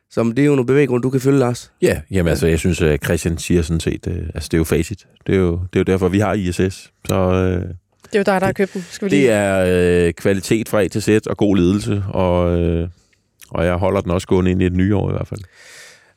[0.09, 1.71] Så det er jo nogle bevæggrunde, du kan følge, Lars.
[1.81, 4.63] Ja, jamen altså, jeg synes, at Christian siger sådan set, øh, altså det er jo
[4.63, 5.07] facit.
[5.27, 6.91] Det er jo, det er jo derfor, vi har ISS.
[7.07, 7.69] Så øh, Det
[8.13, 8.85] er jo dig, der har købt den.
[8.91, 9.23] Skal vi lige...
[9.23, 12.89] det er øh, kvalitet fra A til Z og god ledelse, og, øh,
[13.49, 15.41] og jeg holder den også gående ind i et nye år i hvert fald.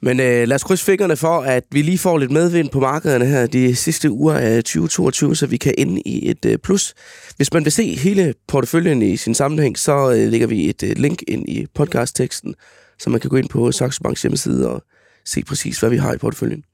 [0.05, 3.27] Men øh, lad os krydse fingrene for, at vi lige får lidt medvind på markederne
[3.27, 6.95] her de sidste uger af 2022, så vi kan ende i et øh, plus.
[7.37, 10.91] Hvis man vil se hele porteføljen i sin sammenhæng, så øh, lægger vi et øh,
[10.97, 12.55] link ind i podcastteksten,
[12.99, 14.83] så man kan gå ind på Saxo Banks hjemmeside og
[15.25, 16.65] se præcis, hvad vi har i porteføljen.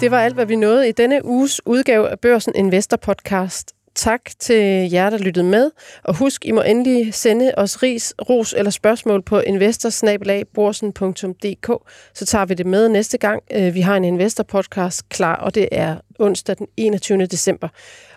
[0.00, 3.72] Det var alt, hvad vi nåede i denne uges udgave af Børsen Investor Podcast.
[3.94, 5.70] Tak til jer, der lyttede med.
[6.04, 11.70] Og husk, I må endelig sende os ris, ros eller spørgsmål på investorsnabelagborsen.dk,
[12.14, 13.42] så tager vi det med næste gang.
[13.52, 17.26] Øh, vi har en Investor Podcast klar, og det er onsdag den 21.
[17.26, 17.68] december.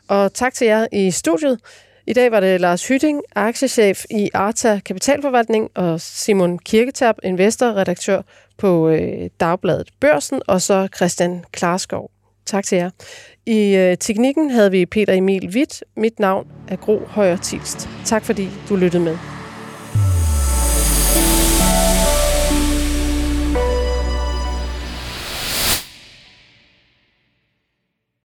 [0.07, 1.59] Og tak til jer i studiet.
[2.07, 8.21] I dag var det Lars Hytting, aktiechef i Arta Kapitalforvaltning, og Simon Kirketab, investorredaktør
[8.57, 12.16] på øh, Dagbladet Børsen, og så Christian Klarskov.
[12.47, 12.89] Tak til jer.
[13.45, 15.83] I øh, teknikken havde vi Peter Emil Witt.
[15.97, 17.89] Mit navn er Gro Højer Tilst.
[18.05, 19.36] Tak fordi du lyttede med.